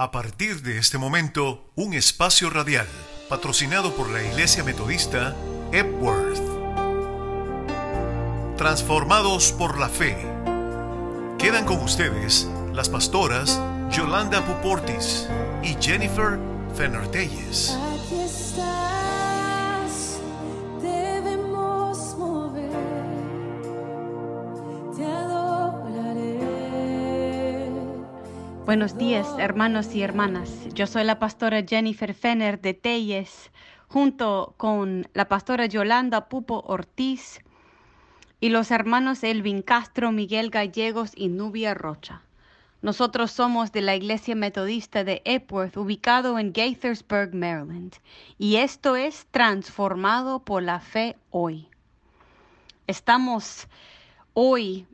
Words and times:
A 0.00 0.10
partir 0.12 0.62
de 0.62 0.78
este 0.78 0.96
momento, 0.96 1.70
un 1.74 1.92
espacio 1.92 2.48
radial 2.48 2.86
patrocinado 3.28 3.94
por 3.94 4.08
la 4.08 4.22
Iglesia 4.22 4.64
Metodista 4.64 5.36
Epworth. 5.72 6.40
Transformados 8.56 9.52
por 9.52 9.78
la 9.78 9.90
fe. 9.90 10.16
Quedan 11.38 11.66
con 11.66 11.82
ustedes 11.82 12.48
las 12.72 12.88
pastoras 12.88 13.60
Yolanda 13.90 14.42
Puportis 14.42 15.28
y 15.62 15.76
Jennifer 15.78 16.38
Fenner-Telles. 16.74 17.76
Buenos 28.70 28.96
días, 28.96 29.26
hermanos 29.40 29.96
y 29.96 30.02
hermanas. 30.02 30.48
Yo 30.74 30.86
soy 30.86 31.02
la 31.02 31.18
pastora 31.18 31.64
Jennifer 31.66 32.14
Fenner 32.14 32.60
de 32.60 32.72
Telles, 32.72 33.50
junto 33.88 34.54
con 34.58 35.08
la 35.12 35.26
pastora 35.26 35.66
Yolanda 35.66 36.28
Pupo 36.28 36.62
Ortiz 36.68 37.40
y 38.38 38.50
los 38.50 38.70
hermanos 38.70 39.24
Elvin 39.24 39.62
Castro, 39.62 40.12
Miguel 40.12 40.50
Gallegos 40.50 41.10
y 41.16 41.26
Nubia 41.30 41.74
Rocha. 41.74 42.22
Nosotros 42.80 43.32
somos 43.32 43.72
de 43.72 43.80
la 43.80 43.96
Iglesia 43.96 44.36
Metodista 44.36 45.02
de 45.02 45.20
Epworth, 45.24 45.76
ubicado 45.76 46.38
en 46.38 46.52
Gaithersburg, 46.52 47.34
Maryland, 47.34 47.94
y 48.38 48.54
esto 48.54 48.94
es 48.94 49.26
Transformado 49.32 50.44
por 50.44 50.62
la 50.62 50.78
Fe 50.78 51.16
hoy. 51.30 51.66
Estamos 52.86 53.66
hoy 54.32 54.86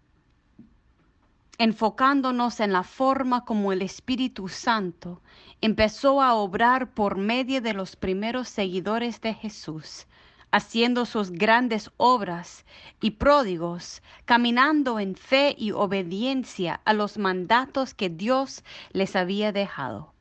enfocándonos 1.58 2.60
en 2.60 2.72
la 2.72 2.82
forma 2.82 3.44
como 3.44 3.72
el 3.72 3.82
Espíritu 3.82 4.48
Santo 4.48 5.22
empezó 5.60 6.20
a 6.20 6.34
obrar 6.34 6.92
por 6.92 7.16
medio 7.16 7.62
de 7.62 7.72
los 7.72 7.96
primeros 7.96 8.48
seguidores 8.48 9.20
de 9.22 9.32
Jesús, 9.32 10.06
haciendo 10.50 11.06
sus 11.06 11.30
grandes 11.30 11.90
obras 11.96 12.66
y 13.00 13.12
pródigos, 13.12 14.02
caminando 14.26 15.00
en 15.00 15.16
fe 15.16 15.54
y 15.56 15.70
obediencia 15.72 16.80
a 16.84 16.92
los 16.92 17.16
mandatos 17.16 17.94
que 17.94 18.10
Dios 18.10 18.62
les 18.92 19.16
había 19.16 19.50
dejado. 19.52 20.12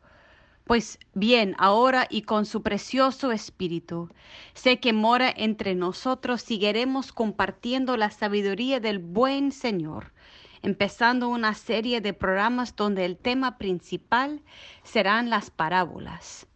Pues 0.63 0.97
bien, 1.13 1.53
ahora 1.59 2.07
y 2.09 2.23
con 2.23 2.45
su 2.45 2.63
precioso 2.63 3.31
Espíritu, 3.31 4.09
sé 4.53 4.79
que 4.79 4.93
mora 4.93 5.31
entre 5.35 5.75
nosotros, 5.75 6.41
seguiremos 6.41 7.11
compartiendo 7.11 7.97
la 7.97 8.09
sabiduría 8.09 8.79
del 8.79 8.97
buen 8.97 9.51
Señor 9.51 10.14
empezando 10.65 11.29
una 11.29 11.53
serie 11.53 12.01
de 12.01 12.13
programas 12.13 12.75
donde 12.75 13.05
el 13.05 13.17
tema 13.17 13.59
principal 13.59 14.41
serán 14.83 15.29
las 15.29 15.51
parábolas. 15.51 16.47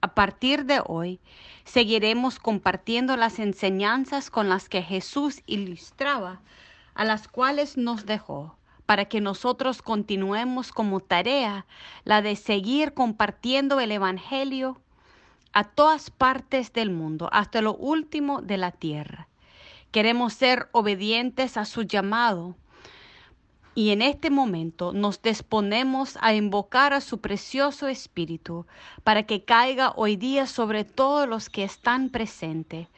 A 0.00 0.14
partir 0.14 0.64
de 0.64 0.80
hoy, 0.86 1.20
seguiremos 1.64 2.38
compartiendo 2.38 3.18
las 3.18 3.38
enseñanzas 3.38 4.30
con 4.30 4.48
las 4.48 4.70
que 4.70 4.80
Jesús 4.80 5.42
ilustraba, 5.44 6.40
a 6.94 7.04
las 7.04 7.28
cuales 7.28 7.76
nos 7.76 8.06
dejó, 8.06 8.56
para 8.86 9.04
que 9.04 9.20
nosotros 9.20 9.82
continuemos 9.82 10.72
como 10.72 11.00
tarea 11.00 11.66
la 12.04 12.22
de 12.22 12.36
seguir 12.36 12.94
compartiendo 12.94 13.78
el 13.78 13.92
Evangelio 13.92 14.80
a 15.52 15.64
todas 15.64 16.10
partes 16.10 16.72
del 16.72 16.88
mundo, 16.88 17.28
hasta 17.30 17.60
lo 17.60 17.74
último 17.74 18.40
de 18.40 18.56
la 18.56 18.72
tierra. 18.72 19.28
Queremos 19.90 20.32
ser 20.32 20.70
obedientes 20.72 21.58
a 21.58 21.66
su 21.66 21.82
llamado 21.82 22.56
y 23.74 23.90
en 23.90 24.02
este 24.02 24.30
momento 24.30 24.92
nos 24.92 25.22
disponemos 25.22 26.18
a 26.20 26.34
invocar 26.34 26.92
a 26.92 27.00
su 27.00 27.20
precioso 27.20 27.88
Espíritu 27.88 28.66
para 29.04 29.24
que 29.24 29.44
caiga 29.44 29.92
hoy 29.96 30.16
día 30.16 30.46
sobre 30.46 30.84
todos 30.84 31.28
los 31.28 31.48
que 31.48 31.64
están 31.64 32.10
presentes, 32.10 32.88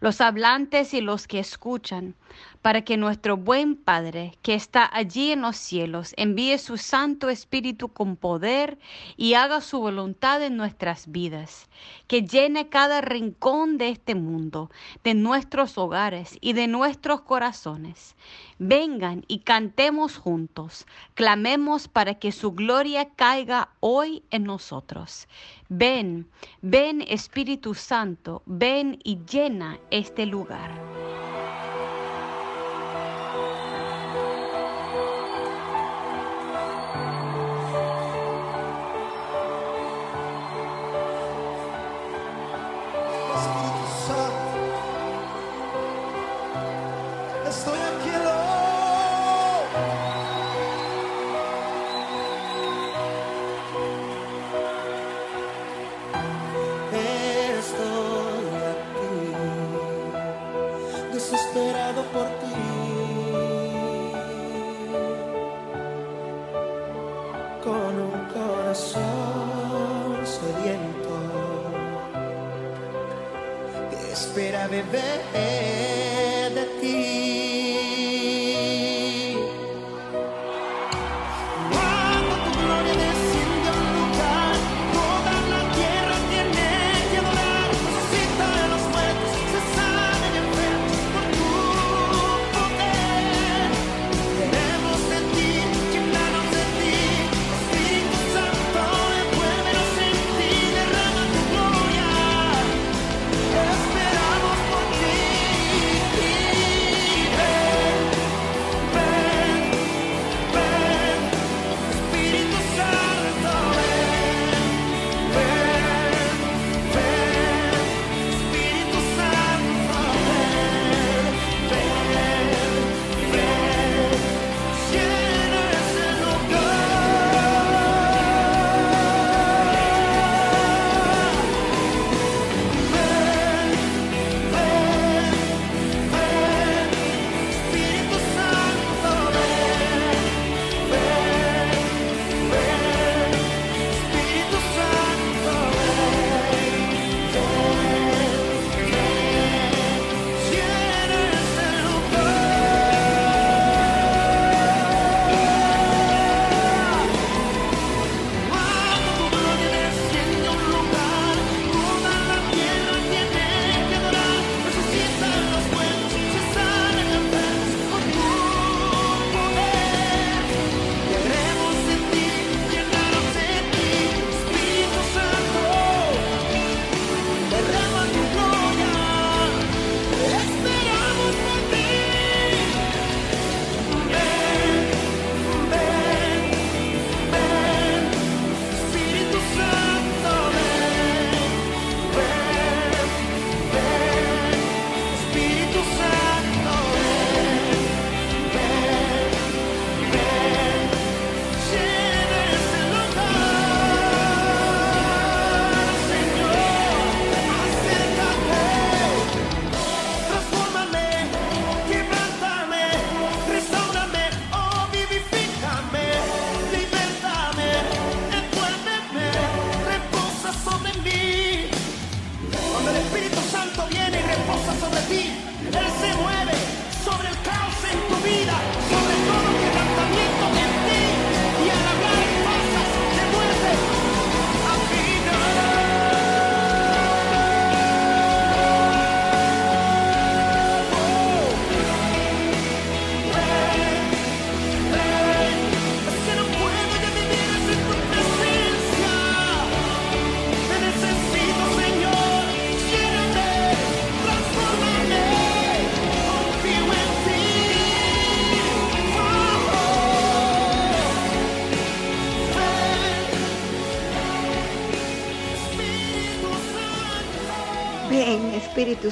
los 0.00 0.20
hablantes 0.20 0.94
y 0.94 1.00
los 1.00 1.26
que 1.26 1.38
escuchan, 1.38 2.14
para 2.62 2.82
que 2.82 2.96
nuestro 2.96 3.36
buen 3.36 3.74
Padre, 3.76 4.38
que 4.40 4.54
está 4.54 4.88
allí 4.90 5.32
en 5.32 5.42
los 5.42 5.56
cielos, 5.56 6.14
envíe 6.16 6.56
su 6.58 6.76
Santo 6.76 7.28
Espíritu 7.28 7.88
con 7.88 8.16
poder 8.16 8.78
y 9.16 9.34
haga 9.34 9.60
su 9.60 9.80
voluntad 9.80 10.42
en 10.42 10.56
nuestras 10.56 11.10
vidas, 11.10 11.68
que 12.06 12.22
llene 12.22 12.68
cada 12.68 13.00
rincón 13.00 13.78
de 13.78 13.88
este 13.88 14.14
mundo, 14.14 14.70
de 15.02 15.14
nuestros 15.14 15.76
hogares 15.76 16.38
y 16.40 16.52
de 16.52 16.68
nuestros 16.68 17.22
corazones. 17.22 18.14
Vengan 18.58 19.24
y 19.26 19.40
cantemos 19.40 20.16
juntos, 20.16 20.86
clamemos 21.14 21.88
para 21.88 22.14
que 22.14 22.30
su 22.30 22.52
gloria 22.52 23.10
caiga 23.16 23.70
hoy 23.80 24.22
en 24.30 24.44
nosotros. 24.44 25.26
Ven, 25.68 26.28
ven 26.60 27.02
Espíritu 27.08 27.74
Santo, 27.74 28.42
ven 28.46 29.00
y 29.02 29.18
llena 29.24 29.80
este 29.90 30.26
lugar. 30.26 31.11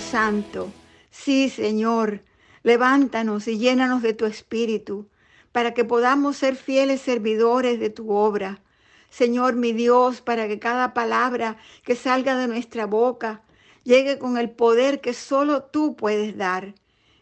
Santo. 0.01 0.73
Sí, 1.11 1.49
Señor, 1.51 2.23
levántanos 2.63 3.47
y 3.47 3.59
llénanos 3.59 4.03
de 4.03 4.15
tu 4.15 4.27
Espíritu 4.27 5.09
para 5.53 5.75
que 5.75 5.85
podamos 5.85 6.37
ser 6.37 6.57
fieles 6.57 7.01
servidores 7.01 7.79
de 7.79 7.91
tu 7.91 8.11
obra. 8.13 8.63
Señor 9.11 9.57
mi 9.57 9.73
Dios, 9.73 10.21
para 10.21 10.49
que 10.49 10.59
cada 10.59 10.95
palabra 10.95 11.59
que 11.85 11.97
salga 11.97 12.37
de 12.37 12.49
nuestra 12.49 12.87
boca 12.87 13.43
llegue 13.85 14.19
con 14.19 14.39
el 14.39 14.51
poder 14.51 15.01
que 15.01 15.15
solo 15.15 15.63
tú 15.65 15.97
puedes 15.97 16.37
dar 16.37 16.75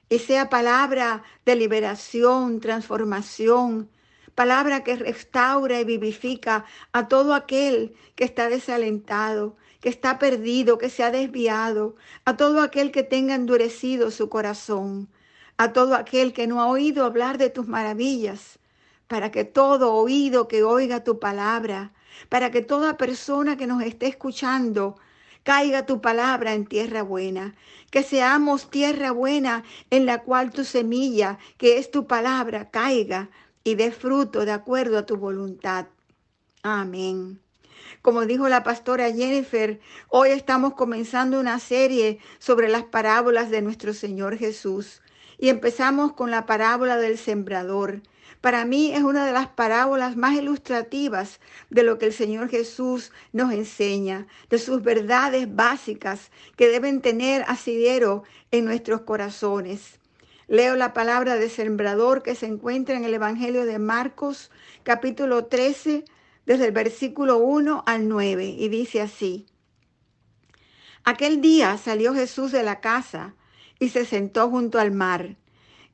y 0.08 0.19
sea 0.19 0.48
palabra 0.48 1.22
de 1.44 1.56
liberación, 1.56 2.60
transformación, 2.60 3.90
palabra 4.34 4.84
que 4.84 4.96
restaura 4.96 5.80
y 5.80 5.84
vivifica 5.84 6.64
a 6.92 7.08
todo 7.08 7.34
aquel 7.34 7.94
que 8.14 8.25
está 8.25 8.48
desalentado, 8.48 9.56
que 9.80 9.88
está 9.88 10.19
perdido, 10.19 10.78
que 10.78 10.90
se 10.90 11.02
ha 11.02 11.10
desviado, 11.10 11.96
a 12.25 12.36
todo 12.36 12.60
aquel 12.62 12.90
que 12.90 13.02
tenga 13.02 13.34
endurecido 13.34 14.10
su 14.10 14.28
corazón, 14.28 15.08
a 15.56 15.72
todo 15.72 15.94
aquel 15.94 16.32
que 16.32 16.46
no 16.46 16.60
ha 16.60 16.66
oído 16.69 17.04
hablar 17.04 17.38
de 17.38 17.50
tus 17.50 17.66
maravillas, 17.66 18.58
para 19.06 19.30
que 19.30 19.44
todo 19.44 19.94
oído 19.94 20.48
que 20.48 20.62
oiga 20.62 21.04
tu 21.04 21.19
palabra, 21.19 21.92
para 22.28 22.50
que 22.50 22.62
toda 22.62 22.96
persona 22.96 23.56
que 23.56 23.66
nos 23.66 23.82
esté 23.82 24.06
escuchando 24.06 24.96
caiga 25.42 25.86
tu 25.86 26.00
palabra 26.00 26.52
en 26.54 26.66
tierra 26.66 27.02
buena, 27.02 27.54
que 27.90 28.02
seamos 28.02 28.70
tierra 28.70 29.12
buena 29.12 29.64
en 29.90 30.04
la 30.04 30.22
cual 30.22 30.50
tu 30.50 30.64
semilla, 30.64 31.38
que 31.56 31.78
es 31.78 31.90
tu 31.90 32.06
palabra, 32.06 32.70
caiga 32.70 33.30
y 33.64 33.75
dé 33.75 33.90
fruto 33.90 34.44
de 34.44 34.52
acuerdo 34.52 34.98
a 34.98 35.06
tu 35.06 35.16
voluntad. 35.16 35.86
Amén. 36.62 37.40
Como 38.03 38.27
dijo 38.27 38.49
la 38.49 38.62
pastora 38.62 39.12
Jennifer, 39.12 39.81
hoy 40.09 40.31
estamos 40.31 40.75
comenzando 40.75 41.41
una 41.41 41.59
serie 41.59 42.21
sobre 42.39 42.69
las 42.69 42.85
parábolas 42.85 43.50
de 43.50 43.61
nuestro 43.61 43.93
Señor 43.93 44.39
Jesús 44.39 45.03
y 45.37 45.49
empezamos 45.49 46.12
con 46.12 46.31
la 46.31 46.47
parábola 46.47 46.97
del 46.97 47.19
sembrador. 47.19 48.03
Para 48.41 48.65
mí 48.65 48.93
es 48.93 49.03
una 49.03 49.27
de 49.27 49.33
las 49.33 49.49
parábolas 49.49 50.17
más 50.17 50.35
ilustrativas 50.35 51.41
de 51.71 51.83
lo 51.83 51.99
que 51.99 52.06
el 52.06 52.12
Señor 52.12 52.49
Jesús 52.49 53.11
nos 53.33 53.53
enseña, 53.53 54.29
de 54.49 54.59
sus 54.61 54.81
verdades 54.81 55.53
básicas 55.53 56.31
que 56.56 56.69
deben 56.69 57.00
tener 57.00 57.45
asidero 57.49 58.23
en 58.53 58.65
nuestros 58.65 59.00
corazones. 59.00 59.99
Leo 60.47 60.77
la 60.77 60.95
palabra 60.95 61.35
de 61.35 61.50
sembrador 61.50 62.23
que 62.23 62.37
se 62.37 62.47
encuentra 62.47 62.97
en 62.97 63.05
el 63.05 63.12
Evangelio 63.12 63.67
de 63.67 63.81
Marcos, 63.81 64.53
capítulo 64.85 65.47
13, 65.47 66.05
desde 66.49 66.65
el 66.65 66.73
versículo 66.73 67.37
1 67.37 67.83
al 67.85 68.09
9, 68.09 68.56
y 68.59 68.71
dice 68.71 69.03
así. 69.03 69.45
Aquel 71.05 71.43
día 71.43 71.77
salió 71.77 72.15
Jesús 72.15 72.53
de 72.53 72.62
la 72.62 72.81
casa 72.81 73.35
y 73.79 73.91
se 73.91 74.06
sentó 74.06 74.49
junto 74.49 74.79
al 74.79 74.91
mar, 74.91 75.37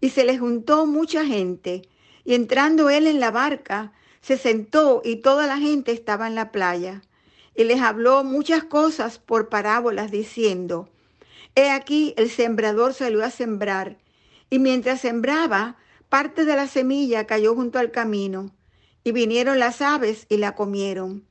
y 0.00 0.10
se 0.10 0.24
le 0.24 0.38
juntó 0.38 0.86
mucha 0.86 1.26
gente, 1.26 1.82
y 2.24 2.34
entrando 2.34 2.88
él 2.88 3.08
en 3.08 3.18
la 3.18 3.32
barca, 3.32 3.94
se 4.20 4.38
sentó 4.38 5.02
y 5.04 5.16
toda 5.16 5.48
la 5.48 5.58
gente 5.58 5.90
estaba 5.90 6.28
en 6.28 6.36
la 6.36 6.52
playa, 6.52 7.02
y 7.56 7.64
les 7.64 7.80
habló 7.80 8.22
muchas 8.22 8.62
cosas 8.62 9.18
por 9.18 9.48
parábolas, 9.48 10.12
diciendo, 10.12 10.88
He 11.56 11.68
aquí 11.68 12.14
el 12.16 12.30
sembrador 12.30 12.94
salió 12.94 13.24
a 13.24 13.30
sembrar, 13.30 13.98
y 14.50 14.60
mientras 14.60 15.00
sembraba, 15.00 15.78
parte 16.08 16.44
de 16.44 16.54
la 16.54 16.68
semilla 16.68 17.26
cayó 17.26 17.56
junto 17.56 17.80
al 17.80 17.90
camino, 17.90 18.52
y 19.04 19.12
vinieron 19.12 19.58
las 19.58 19.82
aves 19.82 20.26
y 20.28 20.38
la 20.38 20.54
comieron. 20.54 21.24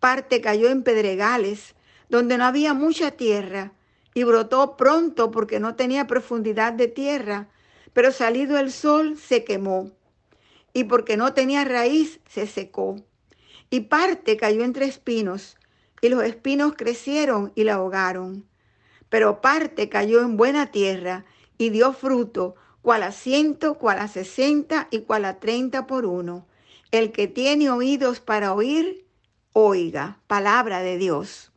Parte 0.00 0.40
cayó 0.40 0.70
en 0.70 0.84
pedregales, 0.84 1.74
donde 2.08 2.38
no 2.38 2.44
había 2.44 2.72
mucha 2.72 3.10
tierra, 3.10 3.72
y 4.14 4.24
brotó 4.24 4.76
pronto 4.76 5.30
porque 5.30 5.60
no 5.60 5.74
tenía 5.74 6.06
profundidad 6.06 6.72
de 6.72 6.88
tierra, 6.88 7.48
pero 7.92 8.12
salido 8.12 8.58
el 8.58 8.72
sol 8.72 9.18
se 9.18 9.44
quemó, 9.44 9.90
y 10.72 10.84
porque 10.84 11.16
no 11.16 11.34
tenía 11.34 11.64
raíz 11.64 12.20
se 12.28 12.46
secó. 12.46 12.96
Y 13.70 13.80
parte 13.80 14.36
cayó 14.36 14.64
entre 14.64 14.86
espinos, 14.86 15.56
y 16.00 16.08
los 16.08 16.22
espinos 16.22 16.74
crecieron 16.76 17.52
y 17.54 17.64
la 17.64 17.74
ahogaron. 17.74 18.46
Pero 19.08 19.40
parte 19.40 19.88
cayó 19.88 20.20
en 20.20 20.36
buena 20.36 20.70
tierra 20.70 21.24
y 21.58 21.70
dio 21.70 21.92
fruto, 21.92 22.54
cual 22.82 23.02
a 23.02 23.12
ciento, 23.12 23.74
cual 23.74 23.98
a 23.98 24.08
sesenta 24.08 24.88
y 24.90 25.00
cual 25.00 25.24
a 25.24 25.40
treinta 25.40 25.86
por 25.86 26.06
uno. 26.06 26.46
El 26.90 27.12
que 27.12 27.28
tiene 27.28 27.70
oídos 27.70 28.20
para 28.20 28.54
oír, 28.54 29.04
oiga. 29.52 30.20
Palabra 30.26 30.80
de 30.80 30.96
Dios. 30.96 31.52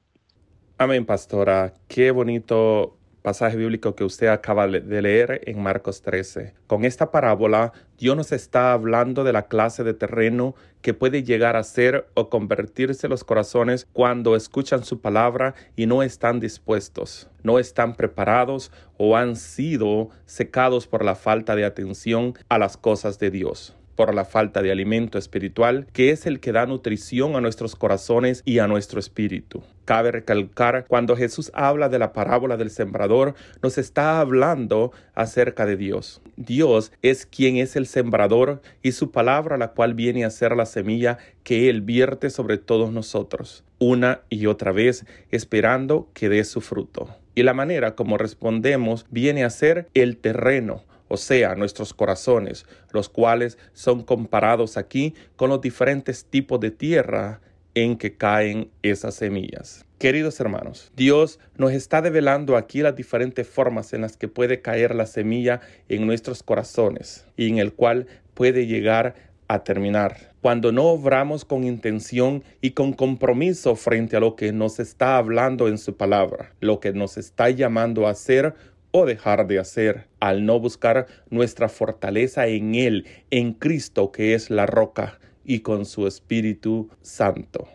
Amén, 0.77 1.05
pastora. 1.05 1.73
Qué 1.87 2.11
bonito 2.11 2.97
pasaje 3.21 3.55
bíblico 3.55 3.95
que 3.95 4.03
usted 4.03 4.27
acaba 4.27 4.67
de 4.67 5.01
leer 5.01 5.41
en 5.45 5.63
Marcos 5.63 6.01
13. 6.01 6.53
Con 6.67 6.83
esta 6.83 7.11
parábola, 7.11 7.71
Dios 7.97 8.17
nos 8.17 8.33
está 8.33 8.73
hablando 8.73 9.23
de 9.23 9.31
la 9.31 9.47
clase 9.47 9.85
de 9.85 9.93
terreno 9.93 10.53
que 10.81 10.93
puede 10.93 11.23
llegar 11.23 11.55
a 11.55 11.63
ser 11.63 12.09
o 12.13 12.29
convertirse 12.29 13.07
los 13.07 13.23
corazones 13.23 13.87
cuando 13.93 14.35
escuchan 14.35 14.83
su 14.83 14.99
palabra 14.99 15.53
y 15.77 15.85
no 15.85 16.03
están 16.03 16.41
dispuestos, 16.41 17.29
no 17.41 17.57
están 17.57 17.95
preparados 17.95 18.69
o 18.97 19.15
han 19.15 19.37
sido 19.37 20.09
secados 20.25 20.87
por 20.87 21.05
la 21.05 21.15
falta 21.15 21.55
de 21.55 21.63
atención 21.63 22.33
a 22.49 22.57
las 22.57 22.75
cosas 22.75 23.17
de 23.17 23.31
Dios 23.31 23.77
por 23.95 24.13
la 24.13 24.25
falta 24.25 24.61
de 24.61 24.71
alimento 24.71 25.17
espiritual, 25.17 25.87
que 25.93 26.11
es 26.11 26.25
el 26.25 26.39
que 26.39 26.51
da 26.51 26.65
nutrición 26.65 27.35
a 27.35 27.41
nuestros 27.41 27.75
corazones 27.75 28.41
y 28.45 28.59
a 28.59 28.67
nuestro 28.67 28.99
espíritu. 28.99 29.63
Cabe 29.85 30.11
recalcar, 30.11 30.85
cuando 30.87 31.17
Jesús 31.17 31.51
habla 31.53 31.89
de 31.89 31.99
la 31.99 32.13
parábola 32.13 32.55
del 32.55 32.69
sembrador, 32.69 33.35
nos 33.61 33.77
está 33.77 34.19
hablando 34.19 34.91
acerca 35.15 35.65
de 35.65 35.75
Dios. 35.75 36.21
Dios 36.37 36.91
es 37.01 37.25
quien 37.25 37.57
es 37.57 37.75
el 37.75 37.87
sembrador 37.87 38.61
y 38.81 38.93
su 38.93 39.11
palabra 39.11 39.57
la 39.57 39.69
cual 39.69 39.93
viene 39.93 40.23
a 40.23 40.29
ser 40.29 40.55
la 40.55 40.65
semilla 40.65 41.17
que 41.43 41.69
Él 41.69 41.81
vierte 41.81 42.29
sobre 42.29 42.57
todos 42.57 42.91
nosotros, 42.91 43.63
una 43.79 44.21
y 44.29 44.45
otra 44.45 44.71
vez, 44.71 45.05
esperando 45.31 46.07
que 46.13 46.29
dé 46.29 46.43
su 46.43 46.61
fruto. 46.61 47.09
Y 47.33 47.43
la 47.43 47.53
manera 47.53 47.95
como 47.95 48.17
respondemos 48.17 49.05
viene 49.09 49.43
a 49.43 49.49
ser 49.49 49.87
el 49.93 50.17
terreno, 50.17 50.83
o 51.11 51.17
sea, 51.17 51.55
nuestros 51.55 51.93
corazones, 51.93 52.65
los 52.93 53.09
cuales 53.09 53.57
son 53.73 54.01
comparados 54.01 54.77
aquí 54.77 55.13
con 55.35 55.49
los 55.49 55.59
diferentes 55.59 56.23
tipos 56.23 56.57
de 56.61 56.71
tierra 56.71 57.41
en 57.75 57.97
que 57.97 58.15
caen 58.15 58.69
esas 58.81 59.15
semillas. 59.15 59.85
Queridos 59.97 60.39
hermanos, 60.39 60.89
Dios 60.95 61.37
nos 61.57 61.73
está 61.73 62.01
develando 62.01 62.55
aquí 62.55 62.81
las 62.81 62.95
diferentes 62.95 63.45
formas 63.45 63.91
en 63.91 64.01
las 64.01 64.15
que 64.15 64.29
puede 64.29 64.61
caer 64.61 64.95
la 64.95 65.05
semilla 65.05 65.59
en 65.89 66.07
nuestros 66.07 66.43
corazones 66.43 67.25
y 67.35 67.49
en 67.49 67.57
el 67.57 67.73
cual 67.73 68.07
puede 68.33 68.65
llegar 68.65 69.15
a 69.49 69.65
terminar. 69.65 70.31
Cuando 70.39 70.71
no 70.71 70.85
obramos 70.85 71.43
con 71.43 71.65
intención 71.65 72.41
y 72.61 72.71
con 72.71 72.93
compromiso 72.93 73.75
frente 73.75 74.15
a 74.15 74.21
lo 74.21 74.37
que 74.37 74.53
nos 74.53 74.79
está 74.79 75.17
hablando 75.17 75.67
en 75.67 75.77
su 75.77 75.97
palabra, 75.97 76.53
lo 76.61 76.79
que 76.79 76.93
nos 76.93 77.17
está 77.17 77.49
llamando 77.49 78.07
a 78.07 78.11
hacer 78.11 78.55
o 78.91 79.05
dejar 79.05 79.47
de 79.47 79.59
hacer 79.59 80.07
al 80.19 80.45
no 80.45 80.59
buscar 80.59 81.07
nuestra 81.29 81.69
fortaleza 81.69 82.47
en 82.47 82.75
Él, 82.75 83.07
en 83.29 83.53
Cristo 83.53 84.11
que 84.11 84.33
es 84.33 84.49
la 84.49 84.65
roca 84.65 85.19
y 85.43 85.59
con 85.59 85.85
su 85.85 86.07
Espíritu 86.07 86.89
Santo. 87.01 87.67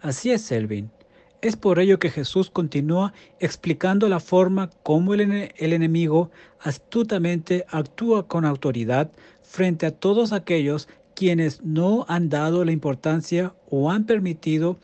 Así 0.00 0.30
es, 0.30 0.42
Selvin. 0.42 0.90
Es 1.42 1.56
por 1.56 1.78
ello 1.78 1.98
que 1.98 2.10
Jesús 2.10 2.50
continúa 2.50 3.14
explicando 3.38 4.08
la 4.08 4.20
forma 4.20 4.68
como 4.82 5.14
el, 5.14 5.52
enemigo 5.56 6.30
astutamente 6.60 7.64
actúa 7.68 8.28
con 8.28 8.44
autoridad 8.44 9.10
frente 9.42 9.86
a 9.86 9.90
todos 9.90 10.32
aquellos 10.32 10.86
quienes 11.14 11.62
no 11.62 12.04
han 12.08 12.28
dado 12.28 12.64
la 12.64 12.72
importancia 12.72 13.54
o 13.70 13.90
han 13.90 14.04
permitido 14.04 14.78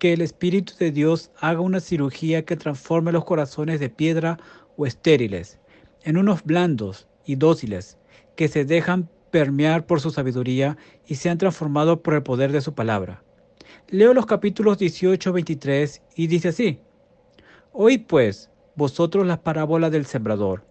que 0.00 0.14
el 0.14 0.22
Espíritu 0.22 0.72
de 0.78 0.90
Dios 0.90 1.30
haga 1.38 1.60
una 1.60 1.78
cirugía 1.78 2.46
que 2.46 2.56
transforme 2.56 3.12
los 3.12 3.26
corazones 3.26 3.80
de 3.80 3.90
piedra 3.90 4.38
o 4.78 4.86
estériles, 4.86 5.58
en 6.04 6.16
unos 6.16 6.42
blandos 6.42 7.06
y 7.26 7.36
dóciles, 7.36 7.98
que 8.34 8.48
se 8.48 8.64
dejan 8.64 9.10
permear 9.30 9.86
por 9.86 10.00
su 10.00 10.10
sabiduría 10.10 10.78
y 11.06 11.16
se 11.16 11.28
han 11.28 11.36
transformado 11.36 12.02
por 12.02 12.14
el 12.14 12.22
poder 12.22 12.50
de 12.50 12.62
su 12.62 12.72
palabra. 12.72 13.22
Leo 13.88 14.14
los 14.14 14.24
capítulos 14.24 14.78
18, 14.78 15.34
23 15.34 16.02
y 16.16 16.26
dice 16.28 16.48
así, 16.48 16.80
Oíd 17.72 18.06
pues 18.06 18.50
vosotros 18.76 19.26
las 19.26 19.40
parábolas 19.40 19.92
del 19.92 20.06
sembrador. 20.06 20.64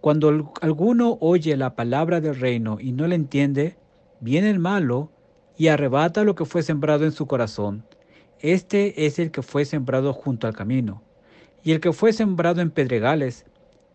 Cuando 0.00 0.52
alguno 0.60 1.18
oye 1.20 1.56
la 1.56 1.74
palabra 1.74 2.20
del 2.20 2.38
reino 2.38 2.78
y 2.80 2.92
no 2.92 3.08
la 3.08 3.16
entiende, 3.16 3.76
viene 4.20 4.48
el 4.48 4.60
malo 4.60 5.10
y 5.58 5.66
arrebata 5.66 6.22
lo 6.22 6.36
que 6.36 6.44
fue 6.44 6.62
sembrado 6.62 7.04
en 7.04 7.10
su 7.10 7.26
corazón. 7.26 7.82
Este 8.46 9.06
es 9.06 9.18
el 9.18 9.32
que 9.32 9.42
fue 9.42 9.64
sembrado 9.64 10.12
junto 10.12 10.46
al 10.46 10.54
camino. 10.54 11.02
Y 11.64 11.72
el 11.72 11.80
que 11.80 11.92
fue 11.92 12.12
sembrado 12.12 12.60
en 12.60 12.70
pedregales, 12.70 13.44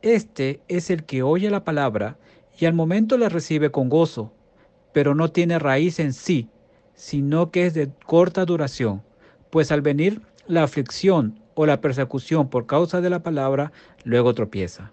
este 0.01 0.60
es 0.67 0.89
el 0.89 1.05
que 1.05 1.24
oye 1.24 1.50
la 1.50 1.63
palabra 1.63 2.17
y 2.60 2.65
al 2.65 2.74
momento 2.74 3.17
la 3.17 3.29
recibe 3.29 3.72
con 3.72 3.88
gozo, 3.88 4.34
pero 4.91 5.15
no 5.15 5.31
tiene 5.31 5.58
raíz 5.58 6.01
en 6.01 6.12
sí, 6.12 6.50
sino 6.96 7.50
que 7.50 7.65
es 7.65 7.74
de 7.74 7.91
corta 8.05 8.43
duración, 8.43 9.03
pues 9.51 9.72
al 9.72 9.79
venir 9.79 10.22
la 10.48 10.63
aflicción 10.63 11.39
o 11.53 11.65
la 11.65 11.79
persecución 11.79 12.50
por 12.50 12.65
causa 12.65 13.00
de 13.00 13.10
la 13.10 13.24
palabra, 13.24 13.72
luego 14.03 14.34
tropieza. 14.34 14.91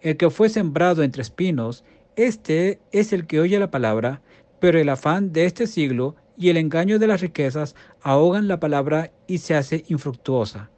El 0.00 0.16
que 0.16 0.30
fue 0.30 0.48
sembrado 0.48 1.02
entre 1.02 1.20
espinos, 1.20 1.84
este 2.16 2.80
es 2.90 3.12
el 3.12 3.26
que 3.26 3.40
oye 3.40 3.58
la 3.58 3.70
palabra, 3.70 4.22
pero 4.60 4.78
el 4.78 4.88
afán 4.88 5.30
de 5.34 5.44
este 5.44 5.66
siglo 5.66 6.16
y 6.36 6.48
el 6.48 6.56
engaño 6.56 6.98
de 6.98 7.06
las 7.06 7.20
riquezas 7.20 7.74
ahogan 8.02 8.48
la 8.48 8.60
palabra 8.60 9.12
y 9.26 9.38
se 9.38 9.54
hace 9.54 9.84
infructuosa. 9.88 10.70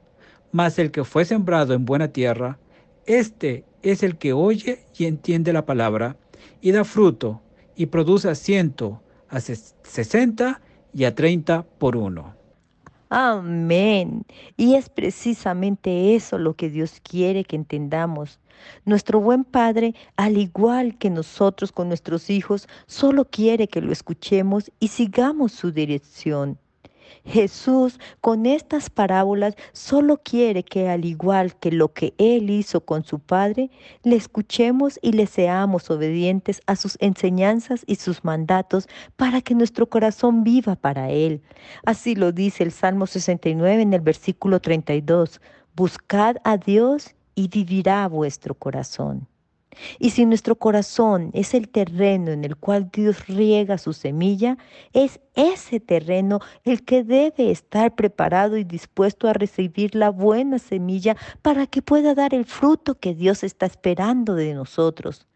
Mas 0.51 0.79
el 0.79 0.91
que 0.91 1.03
fue 1.03 1.25
sembrado 1.25 1.73
en 1.73 1.85
buena 1.85 2.09
tierra, 2.09 2.59
este 3.05 3.65
es 3.81 4.03
el 4.03 4.17
que 4.17 4.33
oye 4.33 4.85
y 4.97 5.05
entiende 5.05 5.53
la 5.53 5.65
palabra, 5.65 6.17
y 6.61 6.71
da 6.71 6.83
fruto, 6.83 7.41
y 7.75 7.87
produce 7.87 8.29
a 8.29 8.35
ciento, 8.35 9.01
a 9.29 9.37
ses- 9.37 9.75
sesenta 9.83 10.61
y 10.93 11.03
a 11.05 11.13
treinta 11.15 11.65
por 11.77 11.95
uno. 11.95 12.35
Amén. 13.09 14.25
Y 14.57 14.75
es 14.75 14.89
precisamente 14.89 16.15
eso 16.15 16.37
lo 16.37 16.55
que 16.55 16.69
Dios 16.69 16.99
quiere 17.01 17.45
que 17.45 17.55
entendamos. 17.55 18.39
Nuestro 18.85 19.19
buen 19.19 19.43
Padre, 19.43 19.95
al 20.15 20.37
igual 20.37 20.97
que 20.97 21.09
nosotros 21.09 21.71
con 21.71 21.87
nuestros 21.87 22.29
hijos, 22.29 22.67
solo 22.85 23.25
quiere 23.25 23.67
que 23.67 23.81
lo 23.81 23.91
escuchemos 23.91 24.71
y 24.79 24.89
sigamos 24.89 25.51
su 25.51 25.71
dirección. 25.71 26.57
Jesús 27.25 27.99
con 28.21 28.45
estas 28.45 28.89
parábolas 28.89 29.55
solo 29.73 30.21
quiere 30.23 30.63
que 30.63 30.89
al 30.89 31.05
igual 31.05 31.55
que 31.57 31.71
lo 31.71 31.93
que 31.93 32.13
Él 32.17 32.49
hizo 32.49 32.81
con 32.81 33.03
su 33.03 33.19
Padre, 33.19 33.69
le 34.03 34.15
escuchemos 34.15 34.97
y 35.01 35.11
le 35.11 35.27
seamos 35.27 35.89
obedientes 35.89 36.61
a 36.65 36.75
sus 36.75 36.97
enseñanzas 37.01 37.83
y 37.85 37.95
sus 37.95 38.23
mandatos 38.23 38.87
para 39.15 39.41
que 39.41 39.55
nuestro 39.55 39.87
corazón 39.87 40.43
viva 40.43 40.75
para 40.75 41.09
Él. 41.09 41.41
Así 41.85 42.15
lo 42.15 42.31
dice 42.31 42.63
el 42.63 42.71
Salmo 42.71 43.07
69 43.07 43.81
en 43.81 43.93
el 43.93 44.01
versículo 44.01 44.61
32. 44.61 45.41
Buscad 45.75 46.37
a 46.43 46.57
Dios 46.57 47.13
y 47.37 47.47
vivirá 47.49 48.07
vuestro 48.07 48.55
corazón. 48.55 49.27
Y 49.99 50.09
si 50.09 50.25
nuestro 50.25 50.55
corazón 50.55 51.29
es 51.33 51.53
el 51.53 51.69
terreno 51.69 52.31
en 52.31 52.43
el 52.43 52.55
cual 52.55 52.89
Dios 52.91 53.27
riega 53.27 53.77
su 53.77 53.93
semilla, 53.93 54.57
es 54.91 55.19
ese 55.35 55.79
terreno 55.79 56.39
el 56.63 56.83
que 56.83 57.03
debe 57.03 57.51
estar 57.51 57.93
preparado 57.93 58.57
y 58.57 58.63
dispuesto 58.63 59.27
a 59.27 59.33
recibir 59.33 59.93
la 59.93 60.09
buena 60.09 60.57
semilla 60.57 61.15
para 61.43 61.67
que 61.67 61.83
pueda 61.83 62.15
dar 62.15 62.33
el 62.33 62.45
fruto 62.45 62.95
que 62.95 63.13
Dios 63.13 63.43
está 63.43 63.67
esperando 63.67 64.33
de 64.33 64.55
nosotros. 64.55 65.27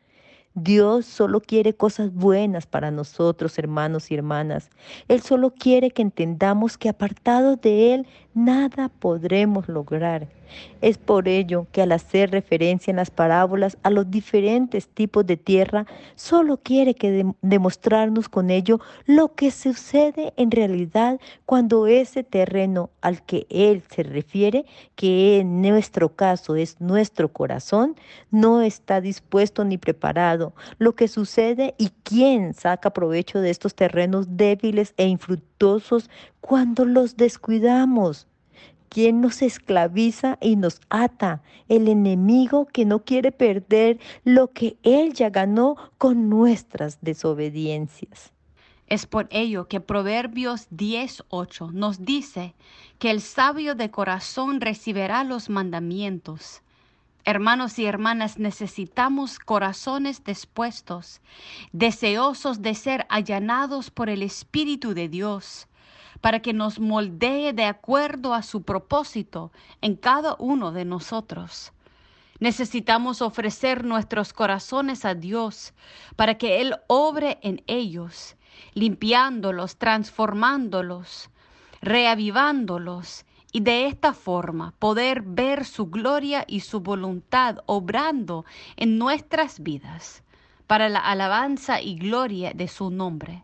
Dios 0.53 1.05
solo 1.05 1.39
quiere 1.39 1.73
cosas 1.73 2.13
buenas 2.13 2.65
para 2.65 2.91
nosotros, 2.91 3.57
hermanos 3.57 4.11
y 4.11 4.15
hermanas. 4.15 4.69
Él 5.07 5.21
solo 5.21 5.51
quiere 5.51 5.91
que 5.91 6.01
entendamos 6.01 6.77
que 6.77 6.89
apartados 6.89 7.61
de 7.61 7.93
Él 7.93 8.07
nada 8.33 8.89
podremos 8.89 9.67
lograr. 9.67 10.27
Es 10.81 10.97
por 10.97 11.29
ello 11.29 11.67
que 11.71 11.81
al 11.81 11.93
hacer 11.93 12.31
referencia 12.31 12.91
en 12.91 12.97
las 12.97 13.09
parábolas 13.09 13.77
a 13.83 13.89
los 13.89 14.11
diferentes 14.11 14.89
tipos 14.89 15.25
de 15.25 15.37
tierra, 15.37 15.85
solo 16.15 16.57
quiere 16.57 16.93
que 16.93 17.11
de- 17.11 17.33
demostrarnos 17.41 18.27
con 18.27 18.49
ello 18.49 18.79
lo 19.05 19.33
que 19.33 19.49
sucede 19.51 20.33
en 20.35 20.51
realidad 20.51 21.19
cuando 21.45 21.87
ese 21.87 22.23
terreno 22.23 22.89
al 22.99 23.23
que 23.23 23.47
Él 23.49 23.81
se 23.89 24.03
refiere, 24.03 24.65
que 24.95 25.39
en 25.39 25.61
nuestro 25.61 26.15
caso 26.15 26.55
es 26.57 26.81
nuestro 26.81 27.31
corazón, 27.31 27.95
no 28.29 28.61
está 28.61 28.99
dispuesto 28.99 29.63
ni 29.63 29.77
preparado. 29.77 30.53
Lo 30.79 30.95
que 30.95 31.07
sucede 31.07 31.75
y 31.77 31.91
quién 32.03 32.53
saca 32.53 32.91
provecho 32.91 33.39
de 33.39 33.51
estos 33.51 33.73
terrenos 33.73 34.35
débiles 34.35 34.93
e 34.97 35.07
infructuosos 35.07 35.50
cuando 36.39 36.85
los 36.85 37.17
descuidamos. 37.17 38.27
¿Quién 38.89 39.21
nos 39.21 39.41
esclaviza 39.41 40.37
y 40.41 40.55
nos 40.55 40.81
ata? 40.89 41.43
El 41.69 41.87
enemigo 41.87 42.65
que 42.65 42.83
no 42.83 43.03
quiere 43.03 43.31
perder 43.31 43.99
lo 44.25 44.51
que 44.51 44.77
él 44.83 45.13
ya 45.13 45.29
ganó 45.29 45.77
con 45.97 46.29
nuestras 46.29 46.99
desobediencias. 47.01 48.33
Es 48.87 49.05
por 49.05 49.27
ello 49.29 49.67
que 49.67 49.79
Proverbios 49.79 50.67
10:8 50.71 51.71
nos 51.71 52.03
dice 52.03 52.53
que 52.99 53.11
el 53.11 53.21
sabio 53.21 53.75
de 53.75 53.91
corazón 53.91 54.59
recibirá 54.59 55.23
los 55.23 55.49
mandamientos. 55.49 56.61
Hermanos 57.23 57.77
y 57.77 57.85
hermanas, 57.85 58.39
necesitamos 58.39 59.37
corazones 59.37 60.23
dispuestos, 60.23 61.21
deseosos 61.71 62.63
de 62.63 62.73
ser 62.73 63.05
allanados 63.09 63.91
por 63.91 64.09
el 64.09 64.23
Espíritu 64.23 64.95
de 64.95 65.07
Dios, 65.07 65.67
para 66.19 66.41
que 66.41 66.53
nos 66.53 66.79
moldee 66.79 67.53
de 67.53 67.65
acuerdo 67.65 68.33
a 68.33 68.41
su 68.41 68.63
propósito 68.63 69.51
en 69.81 69.95
cada 69.95 70.35
uno 70.39 70.71
de 70.71 70.83
nosotros. 70.83 71.73
Necesitamos 72.39 73.21
ofrecer 73.21 73.85
nuestros 73.85 74.33
corazones 74.33 75.05
a 75.05 75.13
Dios 75.13 75.73
para 76.15 76.39
que 76.39 76.59
Él 76.59 76.75
obre 76.87 77.37
en 77.43 77.61
ellos, 77.67 78.35
limpiándolos, 78.73 79.77
transformándolos, 79.77 81.29
reavivándolos 81.81 83.25
y 83.51 83.61
de 83.61 83.87
esta 83.87 84.13
forma 84.13 84.73
poder 84.79 85.21
ver 85.21 85.65
su 85.65 85.87
gloria 85.87 86.45
y 86.47 86.61
su 86.61 86.79
voluntad 86.79 87.57
obrando 87.65 88.45
en 88.77 88.97
nuestras 88.97 89.61
vidas 89.61 90.23
para 90.67 90.89
la 90.89 90.99
alabanza 90.99 91.81
y 91.81 91.95
gloria 91.95 92.53
de 92.53 92.67
su 92.67 92.89
nombre. 92.89 93.43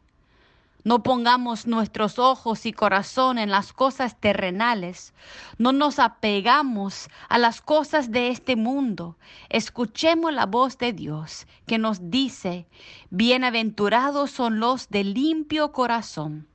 No 0.87 1.03
pongamos 1.03 1.67
nuestros 1.67 2.17
ojos 2.17 2.65
y 2.65 2.71
corazón 2.71 3.39
en 3.39 3.49
las 3.49 3.73
cosas 3.73 4.17
terrenales. 4.21 5.13
No 5.57 5.73
nos 5.73 5.99
apegamos 5.99 7.09
a 7.27 7.37
las 7.37 7.59
cosas 7.59 8.09
de 8.09 8.29
este 8.29 8.55
mundo. 8.55 9.17
Escuchemos 9.49 10.33
la 10.33 10.45
voz 10.45 10.77
de 10.77 10.93
Dios 10.93 11.45
que 11.65 11.77
nos 11.77 12.09
dice, 12.09 12.67
bienaventurados 13.09 14.31
son 14.31 14.61
los 14.61 14.87
de 14.87 15.03
limpio 15.03 15.73
corazón, 15.73 16.47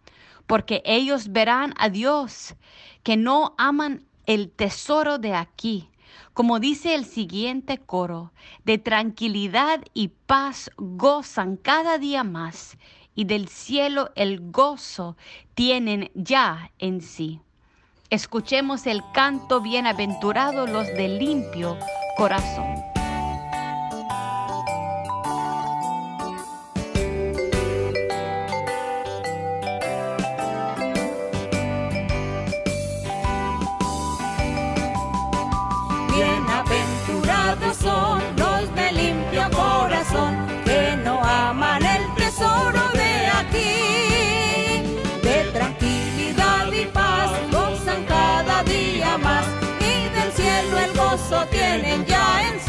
porque 0.46 0.82
ellos 0.84 1.32
verán 1.32 1.74
a 1.78 1.88
Dios, 1.88 2.54
que 3.02 3.16
no 3.16 3.54
aman 3.58 4.04
el 4.26 4.50
tesoro 4.50 5.18
de 5.18 5.34
aquí. 5.34 5.88
Como 6.34 6.60
dice 6.60 6.94
el 6.94 7.04
siguiente 7.04 7.78
coro, 7.78 8.32
de 8.64 8.78
tranquilidad 8.78 9.80
y 9.92 10.08
paz 10.08 10.70
gozan 10.76 11.56
cada 11.56 11.98
día 11.98 12.24
más 12.24 12.78
y 13.14 13.24
del 13.24 13.48
cielo 13.48 14.10
el 14.14 14.50
gozo 14.50 15.16
tienen 15.54 16.10
ya 16.14 16.70
en 16.78 17.00
sí. 17.00 17.40
Escuchemos 18.10 18.86
el 18.86 19.02
canto 19.12 19.60
bienaventurado 19.60 20.66
los 20.66 20.86
de 20.88 21.08
limpio 21.08 21.78
corazón. 22.16 22.91
Tienen 51.50 52.04
ya 52.06 52.48
en 52.48 52.60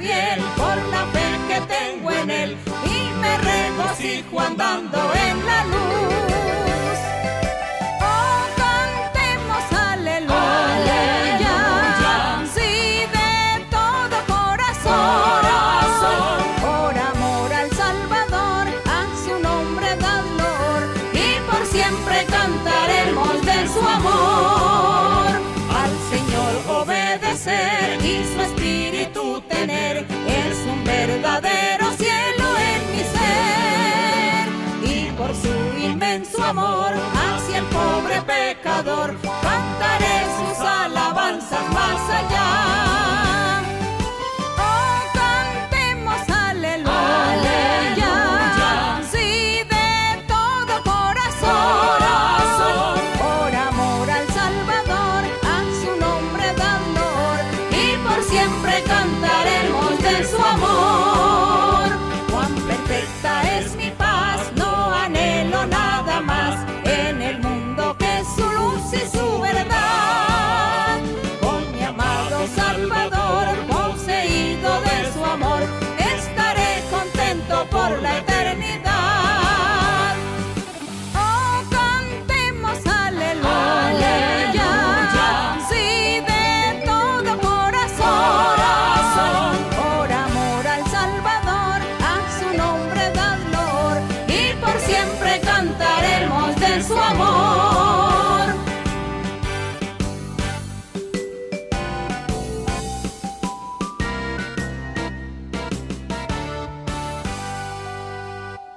fiel 0.00 0.40
por 0.56 0.76
la 0.88 1.04
fe 1.12 1.28
que 1.48 1.60
tengo 1.74 2.10
en 2.10 2.30
él 2.30 2.56
y 2.86 3.20
me 3.20 3.36
regocijo 3.38 4.40
andando 4.40 4.98
en 5.28 5.46
la 5.46 5.64
luz. 5.64 6.29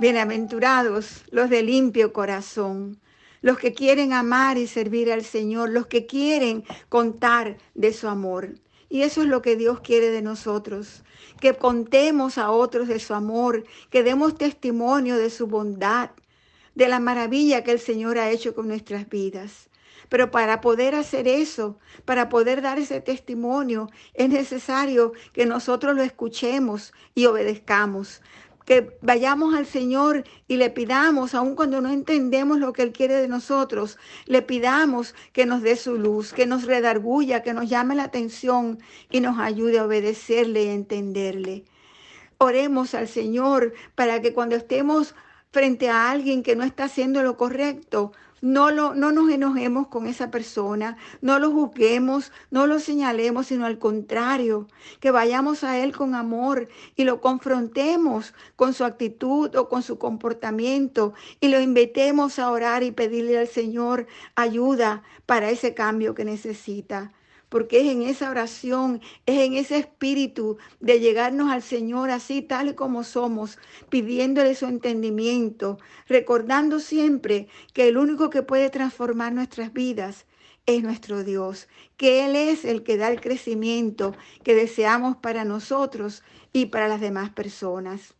Bienaventurados 0.03 1.23
los 1.31 1.49
de 1.49 1.63
limpio 1.63 2.11
corazón, 2.11 2.99
los 3.39 3.57
que 3.57 3.73
quieren 3.73 4.11
amar 4.11 4.57
y 4.57 4.67
servir 4.67 5.09
al 5.09 5.23
Señor, 5.23 5.69
los 5.69 5.87
que 5.87 6.05
quieren 6.05 6.65
contar 6.89 7.57
de 7.73 7.93
su 7.93 8.09
amor. 8.09 8.55
Y 8.89 9.03
eso 9.03 9.21
es 9.21 9.29
lo 9.29 9.41
que 9.41 9.55
Dios 9.55 9.79
quiere 9.79 10.11
de 10.11 10.21
nosotros, 10.21 11.05
que 11.39 11.53
contemos 11.53 12.37
a 12.37 12.51
otros 12.51 12.89
de 12.89 12.99
su 12.99 13.13
amor, 13.13 13.63
que 13.89 14.03
demos 14.03 14.37
testimonio 14.37 15.15
de 15.15 15.29
su 15.29 15.47
bondad, 15.47 16.09
de 16.75 16.89
la 16.89 16.99
maravilla 16.99 17.63
que 17.63 17.71
el 17.71 17.79
Señor 17.79 18.17
ha 18.17 18.29
hecho 18.29 18.53
con 18.53 18.67
nuestras 18.67 19.07
vidas. 19.07 19.69
Pero 20.09 20.31
para 20.31 20.59
poder 20.59 20.95
hacer 20.95 21.29
eso, 21.29 21.79
para 22.03 22.27
poder 22.27 22.61
dar 22.61 22.77
ese 22.77 22.99
testimonio, 22.99 23.89
es 24.13 24.27
necesario 24.27 25.13
que 25.31 25.45
nosotros 25.45 25.95
lo 25.95 26.03
escuchemos 26.03 26.91
y 27.15 27.25
obedezcamos 27.25 28.21
que 28.65 28.97
vayamos 29.01 29.55
al 29.55 29.65
Señor 29.65 30.23
y 30.47 30.57
le 30.57 30.69
pidamos, 30.69 31.35
aun 31.35 31.55
cuando 31.55 31.81
no 31.81 31.89
entendemos 31.89 32.59
lo 32.59 32.73
que 32.73 32.83
Él 32.83 32.91
quiere 32.91 33.15
de 33.15 33.27
nosotros, 33.27 33.97
le 34.25 34.41
pidamos 34.41 35.15
que 35.33 35.45
nos 35.45 35.61
dé 35.61 35.75
su 35.75 35.97
luz, 35.97 36.33
que 36.33 36.45
nos 36.45 36.63
redarguya, 36.63 37.43
que 37.43 37.53
nos 37.53 37.69
llame 37.69 37.95
la 37.95 38.03
atención 38.03 38.79
y 39.09 39.19
nos 39.19 39.39
ayude 39.39 39.79
a 39.79 39.85
obedecerle 39.85 40.63
y 40.63 40.69
entenderle. 40.69 41.65
Oremos 42.37 42.93
al 42.93 43.07
Señor 43.07 43.73
para 43.95 44.21
que 44.21 44.33
cuando 44.33 44.55
estemos 44.55 45.15
frente 45.51 45.89
a 45.89 46.09
alguien 46.09 46.43
que 46.43 46.55
no 46.55 46.63
está 46.63 46.85
haciendo 46.85 47.21
lo 47.23 47.37
correcto, 47.37 48.11
no, 48.43 48.71
lo, 48.71 48.93
no 48.93 49.13
nos 49.13 49.29
enojemos 49.29 49.87
con 49.87 50.05
esa 50.05 50.29
persona, 50.29 50.97
no 51.21 51.39
lo 51.39 51.49
juzguemos, 51.49 52.33
no 52.51 52.67
lo 52.67 52.79
señalemos, 52.79 53.47
sino 53.47 53.65
al 53.65 53.79
contrario, 53.79 54.67
que 54.99 55.11
vayamos 55.11 55.63
a 55.63 55.79
Él 55.79 55.95
con 55.95 56.13
amor 56.13 56.67
y 56.97 57.05
lo 57.05 57.21
confrontemos 57.21 58.33
con 58.57 58.73
su 58.73 58.83
actitud 58.83 59.55
o 59.55 59.69
con 59.69 59.81
su 59.81 59.97
comportamiento 59.97 61.13
y 61.39 61.47
lo 61.47 61.61
invitemos 61.61 62.37
a 62.37 62.51
orar 62.51 62.83
y 62.83 62.91
pedirle 62.91 63.37
al 63.39 63.47
Señor 63.47 64.07
ayuda 64.35 65.03
para 65.25 65.49
ese 65.49 65.73
cambio 65.73 66.13
que 66.13 66.25
necesita 66.25 67.13
porque 67.53 67.81
es 67.81 67.91
en 67.91 68.01
esa 68.01 68.31
oración, 68.31 68.99
es 69.27 69.41
en 69.41 69.53
ese 69.53 69.77
espíritu 69.77 70.57
de 70.79 70.99
llegarnos 70.99 71.51
al 71.51 71.61
Señor 71.61 72.09
así 72.09 72.41
tal 72.41 72.73
como 72.73 73.03
somos, 73.03 73.59
pidiéndole 73.89 74.55
su 74.55 74.65
entendimiento, 74.65 75.77
recordando 76.07 76.79
siempre 76.79 77.47
que 77.71 77.87
el 77.87 77.97
único 77.97 78.31
que 78.31 78.41
puede 78.41 78.71
transformar 78.71 79.33
nuestras 79.33 79.71
vidas 79.71 80.25
es 80.65 80.81
nuestro 80.81 81.23
Dios, 81.23 81.67
que 81.95 82.25
Él 82.25 82.35
es 82.35 82.65
el 82.65 82.81
que 82.81 82.97
da 82.97 83.11
el 83.11 83.21
crecimiento 83.21 84.15
que 84.43 84.55
deseamos 84.55 85.17
para 85.17 85.45
nosotros 85.45 86.23
y 86.53 86.65
para 86.65 86.87
las 86.87 87.01
demás 87.01 87.29
personas. 87.29 88.15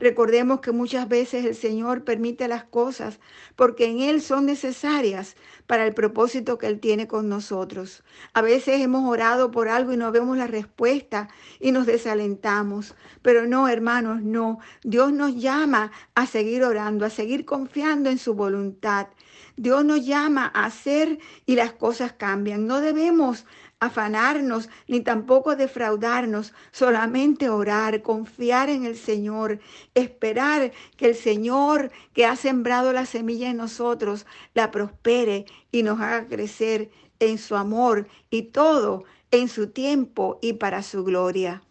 Recordemos 0.00 0.60
que 0.60 0.72
muchas 0.72 1.08
veces 1.08 1.44
el 1.44 1.54
Señor 1.54 2.04
permite 2.04 2.48
las 2.48 2.64
cosas 2.64 3.20
porque 3.56 3.86
en 3.86 4.00
Él 4.00 4.22
son 4.22 4.46
necesarias 4.46 5.36
para 5.66 5.86
el 5.86 5.94
propósito 5.94 6.58
que 6.58 6.66
Él 6.66 6.80
tiene 6.80 7.06
con 7.06 7.28
nosotros. 7.28 8.02
A 8.32 8.42
veces 8.42 8.80
hemos 8.80 9.08
orado 9.08 9.50
por 9.50 9.68
algo 9.68 9.92
y 9.92 9.96
no 9.96 10.12
vemos 10.12 10.36
la 10.36 10.46
respuesta 10.46 11.28
y 11.60 11.72
nos 11.72 11.86
desalentamos. 11.86 12.94
Pero 13.22 13.46
no, 13.46 13.68
hermanos, 13.68 14.22
no. 14.22 14.58
Dios 14.82 15.12
nos 15.12 15.36
llama 15.36 15.92
a 16.14 16.26
seguir 16.26 16.64
orando, 16.64 17.04
a 17.04 17.10
seguir 17.10 17.44
confiando 17.44 18.10
en 18.10 18.18
su 18.18 18.34
voluntad. 18.34 19.08
Dios 19.56 19.84
nos 19.84 20.04
llama 20.04 20.50
a 20.52 20.66
hacer 20.66 21.18
y 21.46 21.54
las 21.54 21.72
cosas 21.72 22.12
cambian. 22.12 22.66
No 22.66 22.80
debemos 22.80 23.46
afanarnos 23.86 24.68
ni 24.88 25.00
tampoco 25.00 25.56
defraudarnos, 25.56 26.52
solamente 26.72 27.48
orar, 27.48 28.02
confiar 28.02 28.68
en 28.70 28.84
el 28.84 28.96
Señor, 28.96 29.60
esperar 29.94 30.72
que 30.96 31.08
el 31.08 31.14
Señor 31.14 31.90
que 32.12 32.26
ha 32.26 32.36
sembrado 32.36 32.92
la 32.92 33.06
semilla 33.06 33.50
en 33.50 33.56
nosotros 33.56 34.26
la 34.54 34.70
prospere 34.70 35.46
y 35.70 35.82
nos 35.82 36.00
haga 36.00 36.26
crecer 36.26 36.90
en 37.20 37.38
su 37.38 37.56
amor 37.56 38.06
y 38.30 38.42
todo 38.42 39.04
en 39.30 39.48
su 39.48 39.70
tiempo 39.70 40.38
y 40.42 40.54
para 40.54 40.82
su 40.82 41.04
gloria. 41.04 41.62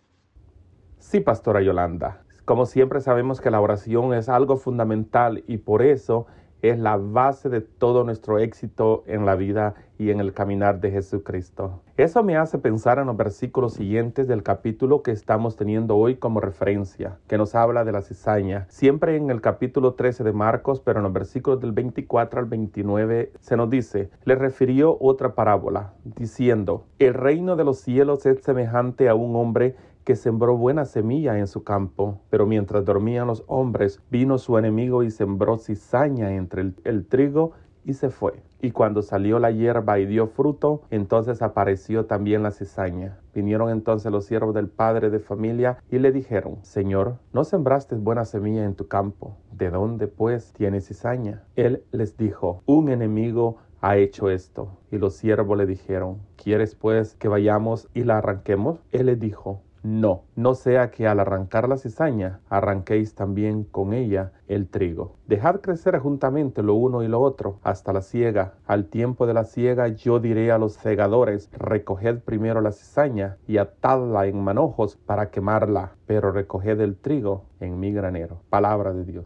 Sí, 1.00 1.20
Pastora 1.20 1.62
Yolanda. 1.62 2.24
Como 2.46 2.66
siempre 2.66 3.00
sabemos 3.00 3.40
que 3.40 3.52
la 3.52 3.62
oración 3.62 4.14
es 4.14 4.28
algo 4.28 4.58
fundamental 4.58 5.44
y 5.48 5.58
por 5.58 5.82
eso 5.82 6.28
es 6.64 6.80
la 6.80 6.96
base 6.96 7.50
de 7.50 7.60
todo 7.60 8.06
nuestro 8.06 8.40
éxito 8.40 9.04
en 9.06 9.26
la 9.26 9.36
vida 9.36 9.76
y 10.00 10.12
en 10.12 10.22
el 10.22 10.34
caminar 10.34 10.80
de 10.80 10.92
Jesucristo. 10.92 11.82
Eso 11.98 12.24
me 12.24 12.38
hace 12.38 12.58
pensar 12.58 13.00
en 13.00 13.08
los 13.08 13.18
versículos 13.18 13.74
siguientes 13.74 14.30
del 14.30 14.44
capítulo 14.44 15.04
que 15.04 15.12
estamos 15.12 15.58
teniendo 15.58 15.98
hoy 15.98 16.16
como 16.16 16.40
referencia, 16.40 17.18
que 17.28 17.38
nos 17.38 17.54
habla 17.54 17.84
de 17.84 17.92
la 17.92 18.02
cizaña. 18.02 18.66
Siempre 18.70 19.18
en 19.18 19.30
el 19.30 19.42
capítulo 19.42 19.94
13 19.94 20.24
de 20.24 20.32
Marcos, 20.32 20.80
pero 20.80 21.00
en 21.00 21.04
los 21.04 21.14
versículos 21.14 21.60
del 21.60 21.74
24 21.74 22.40
al 22.40 22.46
29 22.46 23.34
se 23.42 23.58
nos 23.58 23.70
dice, 23.70 24.10
le 24.24 24.36
refirió 24.36 24.98
otra 25.02 25.36
parábola, 25.36 25.94
diciendo, 26.06 26.86
el 26.98 27.14
reino 27.14 27.58
de 27.58 27.66
los 27.66 27.80
cielos 27.80 28.26
es 28.26 28.42
semejante 28.42 29.10
a 29.10 29.16
un 29.16 29.36
hombre 29.36 29.76
que 30.04 30.16
sembró 30.16 30.58
buena 30.58 30.86
semilla 30.86 31.38
en 31.40 31.48
su 31.48 31.64
campo, 31.64 32.20
pero 32.30 32.46
mientras 32.46 32.86
dormían 32.86 33.28
los 33.28 33.44
hombres, 33.48 34.02
vino 34.10 34.38
su 34.38 34.58
enemigo 34.58 35.04
y 35.04 35.12
sembró 35.12 35.58
cizaña 35.58 36.34
entre 36.34 36.74
el, 36.84 37.06
trigo 37.06 37.52
y 37.86 37.94
se 37.94 38.10
fue. 38.10 38.42
Y 38.62 38.72
cuando 38.72 39.02
salió 39.02 39.40
la 39.40 39.52
hierba 39.52 40.00
y 40.00 40.06
dio 40.06 40.28
fruto, 40.28 40.84
entonces 40.90 41.42
apareció 41.42 42.06
también 42.06 42.44
la 42.44 42.52
cizaña. 42.52 43.20
Vinieron 43.34 43.70
entonces 43.70 44.12
los 44.12 44.26
siervos 44.26 44.54
del 44.54 44.70
padre 44.70 45.10
de 45.10 45.20
familia 45.20 45.78
y 45.92 46.00
le 46.00 46.12
dijeron, 46.12 46.60
Señor, 46.62 47.18
¿no 47.34 47.44
sembraste 47.44 47.96
buena 47.96 48.24
semilla 48.24 48.64
en 48.64 48.76
tu 48.76 48.88
campo? 48.88 49.36
¿De 49.52 49.70
dónde 49.70 50.08
pues 50.08 50.54
tienes 50.54 50.88
cizaña? 50.88 51.44
Él 51.56 51.84
les 51.92 52.16
dijo, 52.16 52.62
un 52.66 52.90
enemigo 52.90 53.58
ha 53.84 53.98
hecho 53.98 54.30
esto. 54.30 54.70
Y 54.92 54.98
los 54.98 55.16
siervos 55.16 55.58
le 55.58 55.66
dijeron, 55.66 56.20
¿quieres 56.38 56.74
pues 56.74 57.16
que 57.16 57.28
vayamos 57.28 57.90
y 57.94 58.06
la 58.06 58.20
arranquemos? 58.20 58.80
Él 58.94 59.08
les 59.08 59.20
dijo, 59.20 59.60
no, 59.84 60.24
no 60.38 60.56
sea 60.56 60.92
que 60.92 61.08
al 61.08 61.20
arrancar 61.20 61.68
la 61.68 61.78
cizaña 61.78 62.40
arranquéis 62.50 63.16
también 63.16 63.66
con 63.66 63.94
ella 63.94 64.32
el 64.48 64.70
trigo. 64.70 65.18
Dejad 65.28 65.60
crecer 65.60 66.00
juntamente 66.00 66.64
lo 66.64 66.76
uno 66.76 67.04
y 67.04 67.10
lo 67.10 67.20
otro 67.20 67.60
hasta 67.64 67.92
la 67.92 68.02
siega. 68.02 68.54
Al 68.66 68.86
tiempo 68.86 69.28
de 69.28 69.34
la 69.34 69.44
siega 69.44 69.90
yo 69.90 70.22
diré 70.22 70.54
a 70.54 70.58
los 70.58 70.76
segadores, 70.76 71.50
recoged 71.52 72.20
primero 72.20 72.62
la 72.62 72.72
cizaña 72.72 73.38
y 73.46 73.58
atadla 73.58 74.26
en 74.26 74.42
manojos 74.42 74.96
para 74.96 75.30
quemarla, 75.32 75.92
pero 76.06 76.32
recoged 76.32 76.80
el 76.80 76.96
trigo 76.96 77.44
en 77.60 77.78
mi 77.78 77.92
granero. 77.92 78.42
Palabra 78.50 78.94
de 78.94 79.04
Dios. 79.04 79.26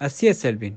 Así 0.00 0.26
es, 0.26 0.44
Elvin. 0.44 0.76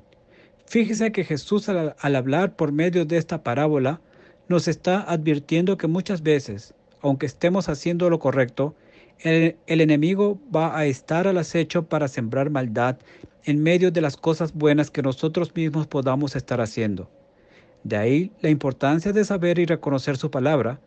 Fíjese 0.68 1.12
que 1.12 1.24
Jesús 1.24 1.70
al, 1.70 1.96
al 2.00 2.16
hablar 2.16 2.56
por 2.56 2.72
medio 2.72 3.06
de 3.06 3.18
esta 3.18 3.42
parábola 3.42 4.00
nos 4.48 4.68
está 4.68 5.02
advirtiendo 5.12 5.76
que 5.76 5.88
muchas 5.88 6.22
veces 6.22 6.75
aunque 7.06 7.28
estemos 7.28 7.70
haciendo 7.70 8.10
lo 8.10 8.18
correcto, 8.18 8.74
el, 9.20 9.56
enemigo 9.68 10.40
va 10.54 10.76
a 10.76 10.86
estar 10.86 11.28
al 11.28 11.38
acecho 11.38 11.84
para 11.84 12.08
sembrar 12.08 12.50
maldad 12.50 12.98
en 13.44 13.62
medio 13.62 13.92
de 13.92 14.02
las 14.02 14.18
cosas 14.18 14.54
buenas 14.54 14.90
que 14.90 15.04
nosotros 15.04 15.56
mismos 15.56 15.86
podamos 15.86 16.36
estar 16.36 16.62
haciendo. 16.62 17.10
De 17.84 17.96
ahí 17.96 18.32
la 18.42 18.50
importancia 18.50 19.14
de 19.14 19.24
saber 19.24 19.60
y 19.60 19.66
reconocer 19.66 20.18
su 20.18 20.32
palabra, 20.32 20.80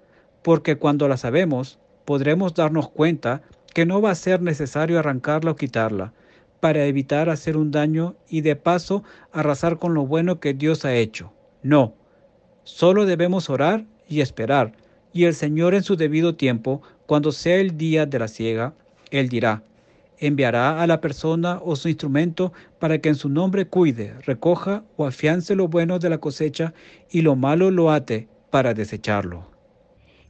porque 0.42 0.76
cuando 0.76 1.07
la 1.07 1.16
sabemos, 1.16 1.78
podremos 2.04 2.52
darnos 2.52 2.88
cuenta 2.88 3.42
que 3.72 3.87
no 3.87 4.02
va 4.02 4.11
a 4.11 4.16
ser 4.16 4.42
necesario 4.42 4.98
arrancarla 4.98 5.52
o 5.52 5.57
quitarla, 5.57 6.12
para 6.59 6.85
evitar 6.87 7.31
hacer 7.31 7.57
un 7.57 7.70
daño 7.70 8.16
y 8.28 8.40
de 8.40 8.57
paso 8.57 9.04
arrasar 9.31 9.78
con 9.78 9.94
lo 9.94 10.04
bueno 10.04 10.40
que 10.40 10.52
Dios 10.52 10.85
ha 10.85 10.94
hecho. 10.94 11.33
No, 11.62 11.94
solo 12.64 13.07
debemos 13.07 13.48
orar 13.50 13.85
y 14.09 14.20
esperar, 14.20 14.72
y 15.12 15.25
el 15.25 15.35
Señor 15.35 15.75
en 15.75 15.83
su 15.83 15.97
debido 15.97 16.35
tiempo, 16.35 16.83
cuando 17.07 17.33
sea 17.33 17.57
el 17.57 17.77
día 17.77 18.07
de 18.07 18.18
la 18.18 18.29
siega, 18.29 18.75
Él 19.11 19.29
dirá, 19.29 19.62
enviará 20.18 20.83
a 20.83 20.87
la 20.87 21.01
persona 21.01 21.61
o 21.64 21.77
su 21.77 21.88
instrumento 21.88 22.53
para 22.79 22.99
que 22.99 23.09
en 23.09 23.14
su 23.14 23.29
nombre 23.29 23.66
cuide, 23.66 24.14
recoja 24.27 24.85
o 24.97 25.07
afiance 25.07 25.55
lo 25.55 25.68
bueno 25.68 25.99
de 25.99 26.11
la 26.11 26.18
cosecha 26.18 26.75
y 27.11 27.23
lo 27.23 27.37
malo 27.37 27.71
lo 27.71 27.90
ate 27.90 28.29
para 28.51 28.75
desecharlo. 28.75 29.47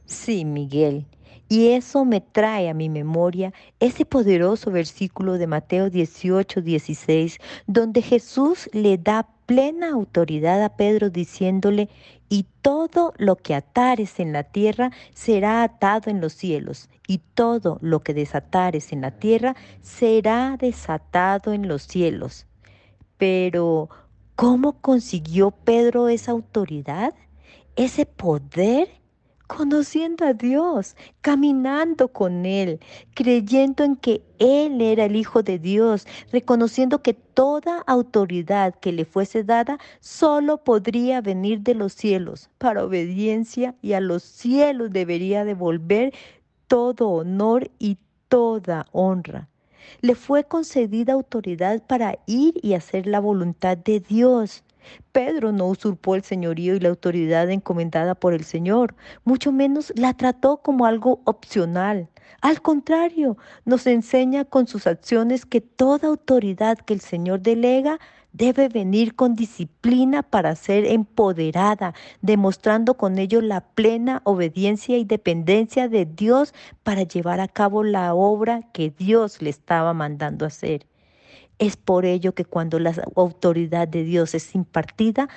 Sí, 0.05 0.45
Miguel. 0.45 1.05
Y 1.51 1.69
eso 1.69 2.05
me 2.05 2.21
trae 2.21 2.69
a 2.69 2.75
mi 2.75 2.89
memoria 2.89 3.53
ese 3.79 4.05
poderoso 4.05 4.69
versículo 4.69 5.39
de 5.39 5.47
Mateo 5.47 5.89
18, 5.89 6.61
16, 6.61 7.37
donde 7.65 8.03
Jesús 8.03 8.69
le 8.71 8.99
da 8.99 9.27
plena 9.49 9.89
autoridad 9.89 10.63
a 10.63 10.77
Pedro 10.77 11.09
diciéndole, 11.09 11.89
y 12.29 12.45
todo 12.61 13.13
lo 13.17 13.35
que 13.35 13.55
atares 13.55 14.19
en 14.19 14.31
la 14.31 14.43
tierra 14.43 14.91
será 15.15 15.63
atado 15.63 16.11
en 16.11 16.21
los 16.21 16.33
cielos, 16.33 16.87
y 17.07 17.21
todo 17.33 17.79
lo 17.81 18.01
que 18.01 18.13
desatares 18.13 18.91
en 18.91 19.01
la 19.01 19.09
tierra 19.09 19.55
será 19.81 20.55
desatado 20.59 21.51
en 21.51 21.67
los 21.67 21.81
cielos. 21.81 22.45
Pero, 23.17 23.89
¿cómo 24.35 24.73
consiguió 24.73 25.49
Pedro 25.49 26.09
esa 26.09 26.31
autoridad? 26.31 27.15
Ese 27.75 28.05
poder 28.05 28.98
conociendo 29.49 30.25
a 30.25 30.33
Dios, 30.33 30.95
caminando 31.21 32.09
con 32.09 32.45
Él, 32.45 32.79
creyendo 33.15 33.83
en 33.83 33.95
que 33.95 34.21
Él 34.37 34.79
era 34.79 35.05
el 35.05 35.15
Hijo 35.15 35.41
de 35.41 35.57
Dios, 35.57 36.05
reconociendo 36.31 37.01
que 37.01 37.15
toda 37.15 37.79
autoridad 37.87 38.75
que 38.75 38.91
le 38.91 39.05
fuese 39.05 39.43
dada 39.43 39.79
solo 40.01 40.63
podría 40.63 41.19
venir 41.21 41.61
de 41.61 41.73
los 41.73 41.93
cielos 41.93 42.51
para 42.59 42.85
obediencia 42.85 43.73
y 43.81 43.93
a 43.93 44.01
los 44.01 44.21
cielos 44.21 44.91
debería 44.91 45.43
devolver 45.43 46.13
todo 46.67 47.09
honor 47.09 47.71
y 47.79 47.97
toda 48.27 48.85
honra. 48.91 49.49
Le 50.01 50.13
fue 50.13 50.43
concedida 50.43 51.13
autoridad 51.13 51.81
para 51.87 52.19
ir 52.27 52.53
y 52.61 52.75
hacer 52.75 53.07
la 53.07 53.19
voluntad 53.19 53.75
de 53.77 53.99
Dios. 53.99 54.63
Pedro 55.11 55.51
no 55.51 55.67
usurpó 55.67 56.15
el 56.15 56.23
señorío 56.23 56.75
y 56.75 56.79
la 56.79 56.89
autoridad 56.89 57.49
encomendada 57.49 58.15
por 58.15 58.33
el 58.33 58.43
Señor, 58.43 58.95
mucho 59.23 59.51
menos 59.51 59.91
la 59.95 60.13
trató 60.13 60.57
como 60.57 60.85
algo 60.85 61.21
opcional. 61.25 62.09
Al 62.41 62.61
contrario, 62.61 63.37
nos 63.65 63.85
enseña 63.87 64.45
con 64.45 64.67
sus 64.67 64.87
acciones 64.87 65.45
que 65.45 65.61
toda 65.61 66.07
autoridad 66.07 66.77
que 66.77 66.93
el 66.93 67.01
Señor 67.01 67.41
delega 67.41 67.99
debe 68.31 68.69
venir 68.69 69.15
con 69.15 69.35
disciplina 69.35 70.23
para 70.23 70.55
ser 70.55 70.85
empoderada, 70.85 71.93
demostrando 72.21 72.95
con 72.95 73.17
ello 73.17 73.41
la 73.41 73.61
plena 73.61 74.21
obediencia 74.23 74.97
y 74.97 75.03
dependencia 75.03 75.89
de 75.89 76.05
Dios 76.05 76.53
para 76.83 77.03
llevar 77.03 77.39
a 77.39 77.47
cabo 77.47 77.83
la 77.83 78.13
obra 78.13 78.61
que 78.71 78.91
Dios 78.91 79.41
le 79.41 79.49
estaba 79.49 79.93
mandando 79.93 80.45
hacer. 80.45 80.85
Es 81.59 81.75
por 81.75 82.05
ello 82.05 82.33
que 82.33 82.45
cuando 82.45 82.79
la 82.79 82.95
autoridad 83.15 83.87
de 83.87 84.03
Dios 84.03 84.33
es 84.33 84.55
impartida, 84.55 85.27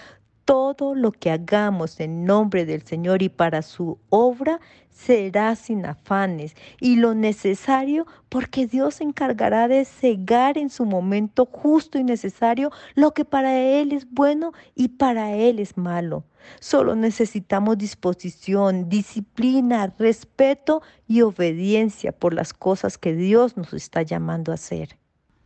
todo 0.45 0.95
lo 0.95 1.13
que 1.13 1.31
hagamos 1.31 2.01
en 2.01 2.25
nombre 2.25 2.65
del 2.65 2.83
Señor 2.83 3.23
y 3.23 3.29
para 3.29 3.63
su 3.63 3.99
obra 4.09 4.61
será 4.89 5.57
sin 5.57 5.87
afanes 5.87 6.55
y 6.81 6.97
lo 6.97 7.15
necesario 7.15 8.07
porque 8.29 8.67
Dios 8.67 8.97
se 8.97 9.05
encargará 9.05 9.69
de 9.69 9.85
cegar 9.85 10.59
en 10.59 10.71
su 10.71 10.85
momento 10.85 11.47
justo 11.47 11.99
y 11.99 12.05
necesario 12.05 12.71
lo 12.95 13.13
que 13.15 13.25
para 13.25 13.59
Él 13.59 13.93
es 13.93 14.09
bueno 14.11 14.53
y 14.75 14.89
para 14.89 15.33
Él 15.35 15.59
es 15.59 15.77
malo. 15.77 16.25
Solo 16.61 16.95
necesitamos 16.97 17.79
disposición, 17.79 18.89
disciplina, 18.89 19.93
respeto 19.99 20.83
y 21.07 21.23
obediencia 21.23 22.13
por 22.13 22.35
las 22.35 22.53
cosas 22.53 22.99
que 22.99 23.15
Dios 23.15 23.57
nos 23.57 23.73
está 23.73 24.03
llamando 24.03 24.53
a 24.53 24.57
hacer. 24.57 24.97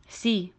Sí, 0.07 0.53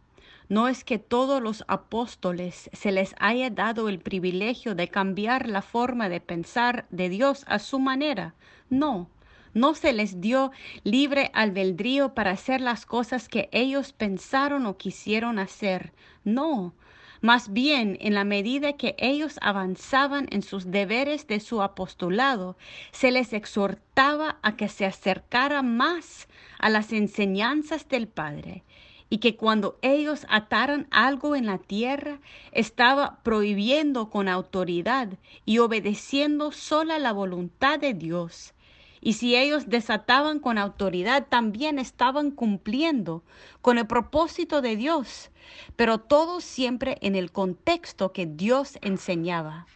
no 0.49 0.69
es 0.69 0.83
que 0.83 0.99
todos 0.99 1.43
los 1.43 1.65
apóstoles 1.69 2.71
se 2.73 2.91
les 2.91 3.15
haya 3.19 3.51
dado 3.51 3.89
el 3.89 3.99
privilegio 3.99 4.75
de 4.75 4.89
cambiar 4.89 5.49
la 5.49 5.63
forma 5.63 6.09
de 6.09 6.21
pensar 6.21 6.87
de 6.91 7.09
Dios 7.09 7.45
a 7.49 7.59
su 7.59 7.79
manera. 7.79 8.35
No, 8.71 9.11
no 9.53 9.75
se 9.75 9.93
les 9.93 10.21
dio 10.21 10.51
libre 10.85 11.31
albedrío 11.35 12.15
para 12.15 12.31
hacer 12.31 12.61
las 12.61 12.87
cosas 12.87 13.29
que 13.29 13.49
ellos 13.53 13.93
pensaron 13.93 14.65
o 14.67 14.79
quisieron 14.79 15.39
hacer. 15.39 15.93
No, 16.25 16.75
más 17.21 17.53
bien, 17.53 17.99
en 18.01 18.15
la 18.15 18.25
medida 18.25 18.75
que 18.75 18.95
ellos 18.99 19.39
avanzaban 19.43 20.29
en 20.31 20.43
sus 20.43 20.71
deberes 20.71 21.27
de 21.27 21.41
su 21.41 21.63
apostolado, 21.63 22.57
se 22.93 23.11
les 23.11 23.33
exhortaba 23.33 24.39
a 24.43 24.57
que 24.57 24.69
se 24.69 24.87
acercaran 24.87 25.77
más 25.77 26.29
a 26.59 26.71
las 26.71 26.93
enseñanzas 26.93 27.89
del 27.89 28.09
Padre 28.09 28.65
y 29.11 29.19
que 29.19 29.37
cuando 29.37 29.79
ellos 29.83 30.27
ataran 30.29 30.87
algo 30.91 31.35
en 31.35 31.47
la 31.47 31.59
tierra, 31.59 32.21
estaba 32.53 33.21
prohibiendo 33.23 34.11
con 34.11 34.29
autoridad 34.29 35.09
y 35.45 35.59
obedeciendo 35.59 36.53
sola 36.53 36.99
la 36.99 37.13
voluntad 37.13 37.79
de 37.79 37.95
Dios. 37.95 38.55
Y 39.01 39.15
si 39.15 39.37
ellos 39.37 39.69
desataban 39.69 40.41
con 40.41 40.59
autoridad, 40.59 41.27
también 41.29 41.79
estaban 41.79 42.31
cumpliendo 42.31 43.23
con 43.63 43.79
el 43.79 43.87
propósito 43.87 44.61
de 44.61 44.77
Dios, 44.77 45.31
pero 45.77 45.99
todo 45.99 46.41
siempre 46.41 46.99
en 47.01 47.15
el 47.15 47.31
contexto 47.31 48.13
que 48.13 48.27
Dios 48.27 48.79
enseñaba. 48.83 49.67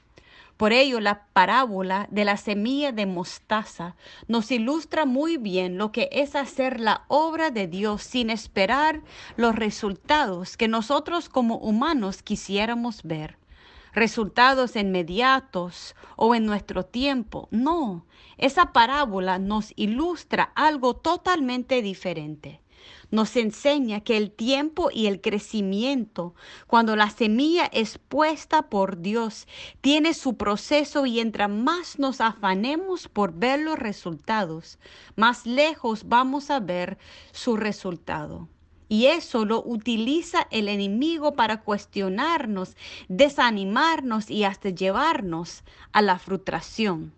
Por 0.62 0.72
ello, 0.72 1.00
la 1.00 1.24
parábola 1.32 2.06
de 2.12 2.24
la 2.24 2.36
semilla 2.36 2.92
de 2.92 3.04
mostaza 3.04 3.96
nos 4.28 4.48
ilustra 4.52 5.06
muy 5.06 5.36
bien 5.36 5.76
lo 5.76 5.90
que 5.90 6.08
es 6.12 6.36
hacer 6.36 6.78
la 6.78 7.04
obra 7.08 7.50
de 7.50 7.66
Dios 7.66 8.04
sin 8.04 8.30
esperar 8.30 9.02
los 9.34 9.56
resultados 9.56 10.56
que 10.56 10.68
nosotros 10.68 11.28
como 11.28 11.56
humanos 11.56 12.22
quisiéramos 12.22 13.02
ver. 13.02 13.38
Resultados 13.92 14.76
inmediatos 14.76 15.96
o 16.14 16.32
en 16.32 16.46
nuestro 16.46 16.84
tiempo. 16.84 17.48
No, 17.50 18.06
esa 18.38 18.66
parábola 18.72 19.40
nos 19.40 19.72
ilustra 19.74 20.52
algo 20.54 20.94
totalmente 20.94 21.82
diferente 21.82 22.61
nos 23.10 23.36
enseña 23.36 24.00
que 24.00 24.16
el 24.16 24.30
tiempo 24.30 24.90
y 24.92 25.06
el 25.06 25.20
crecimiento, 25.20 26.34
cuando 26.66 26.96
la 26.96 27.10
semilla 27.10 27.66
es 27.66 27.98
puesta 27.98 28.68
por 28.68 29.00
Dios, 29.00 29.46
tiene 29.80 30.14
su 30.14 30.36
proceso 30.36 31.06
y 31.06 31.20
entre 31.20 31.48
más 31.48 31.98
nos 31.98 32.20
afanemos 32.20 33.08
por 33.08 33.32
ver 33.32 33.60
los 33.60 33.78
resultados, 33.78 34.78
más 35.16 35.46
lejos 35.46 36.08
vamos 36.08 36.50
a 36.50 36.60
ver 36.60 36.98
su 37.32 37.56
resultado. 37.56 38.48
Y 38.88 39.06
eso 39.06 39.46
lo 39.46 39.62
utiliza 39.64 40.46
el 40.50 40.68
enemigo 40.68 41.32
para 41.32 41.62
cuestionarnos, 41.62 42.76
desanimarnos 43.08 44.30
y 44.30 44.44
hasta 44.44 44.68
llevarnos 44.68 45.62
a 45.92 46.02
la 46.02 46.18
frustración. 46.18 47.12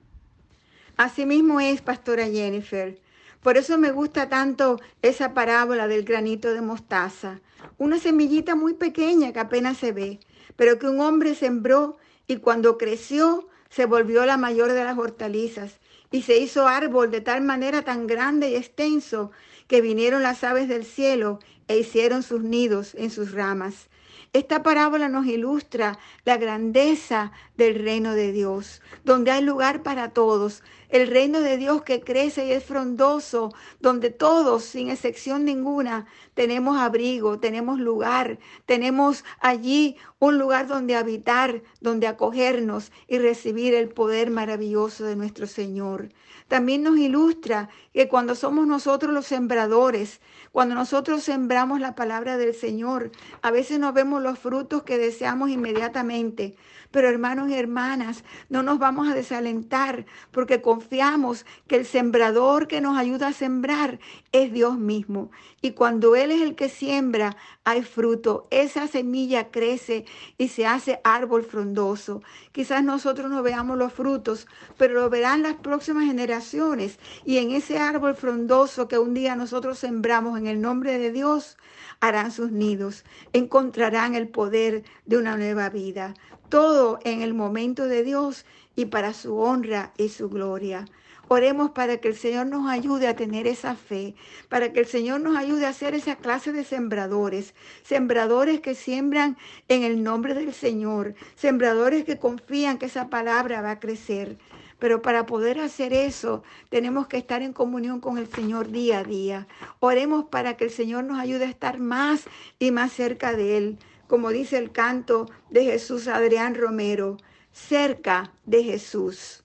Asimismo 0.96 1.58
es, 1.58 1.82
pastora 1.82 2.26
Jennifer. 2.26 3.00
Por 3.44 3.58
eso 3.58 3.76
me 3.76 3.92
gusta 3.92 4.30
tanto 4.30 4.80
esa 5.02 5.34
parábola 5.34 5.86
del 5.86 6.04
granito 6.04 6.54
de 6.54 6.62
mostaza. 6.62 7.42
Una 7.76 7.98
semillita 7.98 8.54
muy 8.54 8.72
pequeña 8.72 9.34
que 9.34 9.38
apenas 9.38 9.76
se 9.76 9.92
ve, 9.92 10.18
pero 10.56 10.78
que 10.78 10.88
un 10.88 10.98
hombre 11.02 11.34
sembró 11.34 11.98
y 12.26 12.36
cuando 12.36 12.78
creció 12.78 13.46
se 13.68 13.84
volvió 13.84 14.24
la 14.24 14.38
mayor 14.38 14.72
de 14.72 14.82
las 14.82 14.96
hortalizas 14.96 15.74
y 16.10 16.22
se 16.22 16.38
hizo 16.38 16.66
árbol 16.66 17.10
de 17.10 17.20
tal 17.20 17.42
manera 17.42 17.82
tan 17.82 18.06
grande 18.06 18.48
y 18.48 18.56
extenso 18.56 19.30
que 19.66 19.82
vinieron 19.82 20.22
las 20.22 20.42
aves 20.42 20.66
del 20.66 20.86
cielo 20.86 21.38
e 21.68 21.76
hicieron 21.76 22.22
sus 22.22 22.42
nidos 22.42 22.94
en 22.94 23.10
sus 23.10 23.32
ramas. 23.32 23.90
Esta 24.34 24.64
parábola 24.64 25.08
nos 25.08 25.26
ilustra 25.26 25.98
la 26.24 26.38
grandeza 26.38 27.30
del 27.56 27.76
reino 27.76 28.14
de 28.14 28.32
Dios, 28.32 28.82
donde 29.04 29.30
hay 29.30 29.44
lugar 29.44 29.84
para 29.84 30.08
todos, 30.08 30.64
el 30.94 31.08
reino 31.08 31.40
de 31.40 31.56
Dios 31.56 31.82
que 31.82 32.02
crece 32.02 32.46
y 32.46 32.52
es 32.52 32.62
frondoso, 32.62 33.52
donde 33.80 34.10
todos, 34.10 34.62
sin 34.62 34.90
excepción 34.90 35.44
ninguna, 35.44 36.06
tenemos 36.34 36.78
abrigo, 36.78 37.40
tenemos 37.40 37.80
lugar, 37.80 38.38
tenemos 38.64 39.24
allí 39.40 39.96
un 40.20 40.38
lugar 40.38 40.68
donde 40.68 40.94
habitar, 40.94 41.62
donde 41.80 42.06
acogernos 42.06 42.92
y 43.08 43.18
recibir 43.18 43.74
el 43.74 43.88
poder 43.88 44.30
maravilloso 44.30 45.04
de 45.04 45.16
nuestro 45.16 45.48
Señor. 45.48 46.10
También 46.46 46.84
nos 46.84 46.96
ilustra 46.96 47.70
que 47.92 48.06
cuando 48.06 48.36
somos 48.36 48.64
nosotros 48.66 49.12
los 49.12 49.26
sembradores, 49.26 50.20
cuando 50.52 50.76
nosotros 50.76 51.24
sembramos 51.24 51.80
la 51.80 51.96
palabra 51.96 52.36
del 52.36 52.54
Señor, 52.54 53.10
a 53.42 53.50
veces 53.50 53.80
no 53.80 53.92
vemos 53.92 54.22
los 54.22 54.38
frutos 54.38 54.84
que 54.84 54.96
deseamos 54.96 55.50
inmediatamente. 55.50 56.54
Pero 56.94 57.08
hermanos 57.08 57.50
y 57.50 57.54
hermanas, 57.54 58.22
no 58.48 58.62
nos 58.62 58.78
vamos 58.78 59.08
a 59.08 59.14
desalentar 59.16 60.06
porque 60.30 60.62
confiamos 60.62 61.44
que 61.66 61.74
el 61.74 61.86
sembrador 61.86 62.68
que 62.68 62.80
nos 62.80 62.96
ayuda 62.96 63.26
a 63.26 63.32
sembrar 63.32 63.98
es 64.34 64.52
Dios 64.52 64.76
mismo. 64.76 65.30
Y 65.62 65.70
cuando 65.70 66.16
Él 66.16 66.32
es 66.32 66.42
el 66.42 66.56
que 66.56 66.68
siembra, 66.68 67.36
hay 67.62 67.82
fruto. 67.82 68.48
Esa 68.50 68.88
semilla 68.88 69.52
crece 69.52 70.06
y 70.38 70.48
se 70.48 70.66
hace 70.66 71.00
árbol 71.04 71.44
frondoso. 71.44 72.20
Quizás 72.50 72.82
nosotros 72.82 73.30
no 73.30 73.44
veamos 73.44 73.78
los 73.78 73.92
frutos, 73.92 74.48
pero 74.76 74.94
lo 74.94 75.08
verán 75.08 75.44
las 75.44 75.54
próximas 75.54 76.06
generaciones. 76.06 76.98
Y 77.24 77.38
en 77.38 77.52
ese 77.52 77.78
árbol 77.78 78.16
frondoso 78.16 78.88
que 78.88 78.98
un 78.98 79.14
día 79.14 79.36
nosotros 79.36 79.78
sembramos 79.78 80.36
en 80.36 80.48
el 80.48 80.60
nombre 80.60 80.98
de 80.98 81.12
Dios, 81.12 81.56
harán 82.00 82.32
sus 82.32 82.50
nidos, 82.50 83.04
encontrarán 83.32 84.16
el 84.16 84.26
poder 84.26 84.82
de 85.06 85.16
una 85.16 85.36
nueva 85.36 85.70
vida. 85.70 86.12
Todo 86.48 86.98
en 87.04 87.22
el 87.22 87.34
momento 87.34 87.86
de 87.86 88.02
Dios 88.02 88.44
y 88.74 88.86
para 88.86 89.12
su 89.12 89.38
honra 89.38 89.92
y 89.96 90.08
su 90.08 90.28
gloria. 90.28 90.86
Oremos 91.34 91.72
para 91.72 91.96
que 91.96 92.06
el 92.06 92.14
Señor 92.14 92.46
nos 92.46 92.70
ayude 92.70 93.08
a 93.08 93.16
tener 93.16 93.48
esa 93.48 93.74
fe, 93.74 94.14
para 94.48 94.72
que 94.72 94.78
el 94.78 94.86
Señor 94.86 95.20
nos 95.20 95.36
ayude 95.36 95.66
a 95.66 95.72
ser 95.72 95.92
esa 95.92 96.14
clase 96.14 96.52
de 96.52 96.62
sembradores, 96.62 97.56
sembradores 97.82 98.60
que 98.60 98.76
siembran 98.76 99.36
en 99.66 99.82
el 99.82 100.04
nombre 100.04 100.34
del 100.34 100.54
Señor, 100.54 101.16
sembradores 101.34 102.04
que 102.04 102.20
confían 102.20 102.78
que 102.78 102.86
esa 102.86 103.10
palabra 103.10 103.62
va 103.62 103.72
a 103.72 103.80
crecer. 103.80 104.38
Pero 104.78 105.02
para 105.02 105.26
poder 105.26 105.58
hacer 105.58 105.92
eso, 105.92 106.44
tenemos 106.68 107.08
que 107.08 107.16
estar 107.16 107.42
en 107.42 107.52
comunión 107.52 107.98
con 107.98 108.16
el 108.16 108.28
Señor 108.28 108.70
día 108.70 109.00
a 109.00 109.04
día. 109.04 109.48
Oremos 109.80 110.26
para 110.26 110.56
que 110.56 110.66
el 110.66 110.70
Señor 110.70 111.02
nos 111.02 111.18
ayude 111.18 111.46
a 111.46 111.50
estar 111.50 111.80
más 111.80 112.26
y 112.60 112.70
más 112.70 112.92
cerca 112.92 113.32
de 113.32 113.56
Él, 113.56 113.78
como 114.06 114.30
dice 114.30 114.56
el 114.56 114.70
canto 114.70 115.28
de 115.50 115.64
Jesús 115.64 116.06
Adrián 116.06 116.54
Romero, 116.54 117.16
cerca 117.50 118.32
de 118.46 118.62
Jesús. 118.62 119.43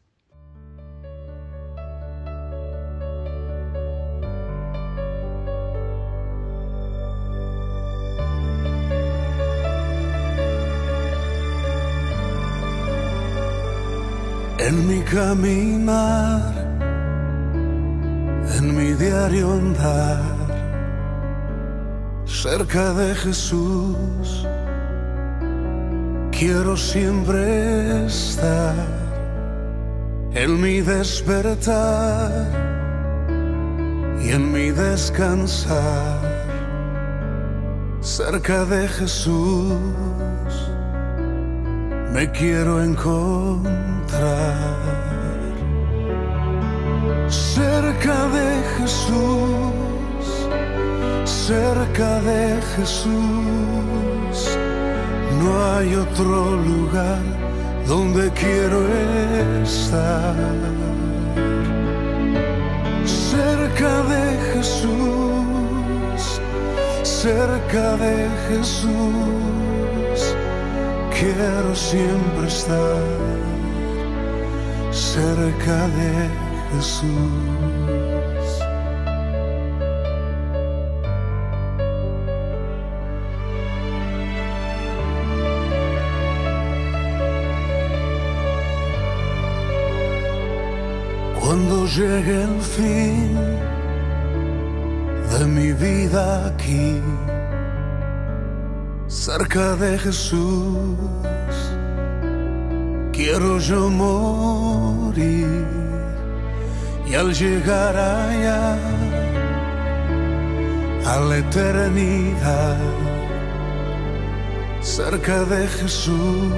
En 14.69 14.87
mi 14.87 15.01
caminar, 15.01 16.53
en 18.57 18.65
mi 18.77 18.93
diario 18.93 19.53
andar, 19.53 20.21
cerca 22.27 22.93
de 22.93 23.15
Jesús, 23.15 24.47
quiero 26.31 26.77
siempre 26.77 28.05
estar. 28.05 28.75
En 30.35 30.61
mi 30.61 30.81
despertar 30.81 32.31
y 34.23 34.29
en 34.37 34.53
mi 34.53 34.69
descansar, 34.69 36.19
cerca 38.01 38.65
de 38.65 38.87
Jesús 38.87 39.79
me 42.13 42.29
quiero 42.31 42.81
encontrar 42.81 43.69
cerca 47.29 48.27
de 48.37 48.63
Jesús, 48.77 50.25
cerca 51.25 52.19
de 52.21 52.59
Jesús. 52.75 54.57
No 55.41 55.49
hay 55.73 55.95
otro 55.95 56.55
lugar 56.57 57.21
donde 57.87 58.31
quiero 58.31 58.79
estar. 59.63 60.35
Cerca 63.05 64.01
de 64.13 64.53
Jesús, 64.53 66.41
cerca 67.03 67.95
de 67.97 68.27
Jesús 68.49 69.58
quiero 71.19 71.75
siempre 71.75 72.47
estar 72.47 73.01
cerca 74.91 75.87
de 75.97 76.11
Jesús. 76.71 77.09
Cuando 91.41 91.85
llegue 91.85 92.43
el 92.43 92.61
fin 92.61 93.35
de 95.31 95.45
mi 95.45 95.73
vida 95.73 96.47
aquí, 96.47 97.01
cerca 99.19 99.75
de 99.75 99.99
Jesús, 99.99 100.95
quiero 103.11 103.59
yo 103.59 103.89
morir 103.89 105.65
y 107.05 107.15
al 107.15 107.33
llegar 107.33 107.97
allá 107.97 108.77
a 111.05 111.19
la 111.19 111.37
eternidad, 111.37 112.77
cerca 114.79 115.43
de 115.43 115.67
Jesús, 115.67 116.53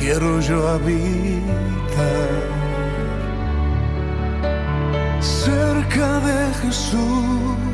quiero 0.00 0.40
yo 0.40 0.68
habitar. 0.68 2.30
Cerca 5.20 6.20
de 6.20 6.54
Jesús, 6.62 7.73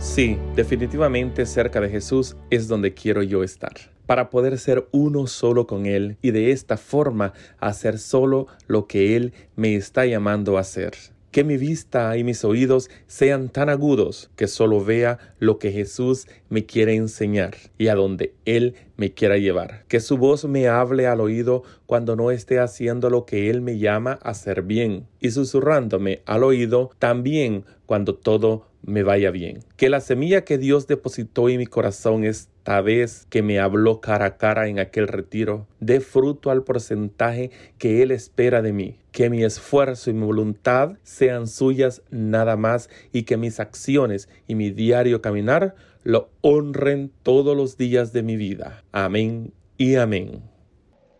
Sí, 0.00 0.38
definitivamente 0.56 1.44
cerca 1.44 1.78
de 1.78 1.90
Jesús 1.90 2.34
es 2.48 2.68
donde 2.68 2.94
quiero 2.94 3.22
yo 3.22 3.44
estar, 3.44 3.74
para 4.06 4.30
poder 4.30 4.58
ser 4.58 4.88
uno 4.92 5.26
solo 5.26 5.66
con 5.66 5.84
Él 5.84 6.16
y 6.22 6.30
de 6.30 6.52
esta 6.52 6.78
forma 6.78 7.34
hacer 7.58 7.98
solo 7.98 8.46
lo 8.66 8.86
que 8.86 9.14
Él 9.14 9.34
me 9.56 9.76
está 9.76 10.06
llamando 10.06 10.56
a 10.56 10.62
hacer. 10.62 10.94
Que 11.32 11.44
mi 11.44 11.58
vista 11.58 12.16
y 12.16 12.24
mis 12.24 12.44
oídos 12.46 12.88
sean 13.08 13.50
tan 13.50 13.68
agudos 13.68 14.30
que 14.36 14.48
solo 14.48 14.82
vea 14.82 15.18
lo 15.38 15.58
que 15.58 15.70
Jesús 15.70 16.26
me 16.48 16.64
quiere 16.64 16.96
enseñar 16.96 17.54
y 17.76 17.88
a 17.88 17.94
donde 17.94 18.32
Él 18.46 18.76
me 18.96 19.12
quiera 19.12 19.36
llevar. 19.36 19.84
Que 19.86 20.00
su 20.00 20.16
voz 20.16 20.46
me 20.46 20.66
hable 20.66 21.08
al 21.08 21.20
oído 21.20 21.62
cuando 21.84 22.16
no 22.16 22.30
esté 22.30 22.58
haciendo 22.58 23.10
lo 23.10 23.26
que 23.26 23.50
Él 23.50 23.60
me 23.60 23.78
llama 23.78 24.18
a 24.22 24.30
hacer 24.30 24.62
bien 24.62 25.06
y 25.20 25.30
susurrándome 25.30 26.22
al 26.24 26.42
oído 26.42 26.90
también 26.98 27.66
cuando 27.84 28.14
todo 28.14 28.69
me 28.82 29.02
vaya 29.02 29.30
bien. 29.30 29.60
Que 29.76 29.90
la 29.90 30.00
semilla 30.00 30.44
que 30.44 30.58
Dios 30.58 30.86
depositó 30.86 31.48
en 31.48 31.58
mi 31.58 31.66
corazón 31.66 32.24
esta 32.24 32.80
vez 32.80 33.26
que 33.30 33.42
me 33.42 33.58
habló 33.58 34.00
cara 34.00 34.26
a 34.26 34.36
cara 34.36 34.68
en 34.68 34.78
aquel 34.78 35.08
retiro 35.08 35.66
dé 35.80 36.00
fruto 36.00 36.50
al 36.50 36.62
porcentaje 36.62 37.50
que 37.78 38.02
Él 38.02 38.10
espera 38.10 38.62
de 38.62 38.72
mí. 38.72 38.96
Que 39.12 39.30
mi 39.30 39.42
esfuerzo 39.42 40.10
y 40.10 40.14
mi 40.14 40.24
voluntad 40.24 40.96
sean 41.02 41.46
suyas 41.46 42.02
nada 42.10 42.56
más 42.56 42.88
y 43.12 43.24
que 43.24 43.36
mis 43.36 43.60
acciones 43.60 44.28
y 44.46 44.54
mi 44.54 44.70
diario 44.70 45.20
caminar 45.20 45.74
lo 46.02 46.30
honren 46.40 47.10
todos 47.22 47.56
los 47.56 47.76
días 47.76 48.12
de 48.12 48.22
mi 48.22 48.36
vida. 48.36 48.84
Amén 48.92 49.52
y 49.76 49.96
amén. 49.96 50.42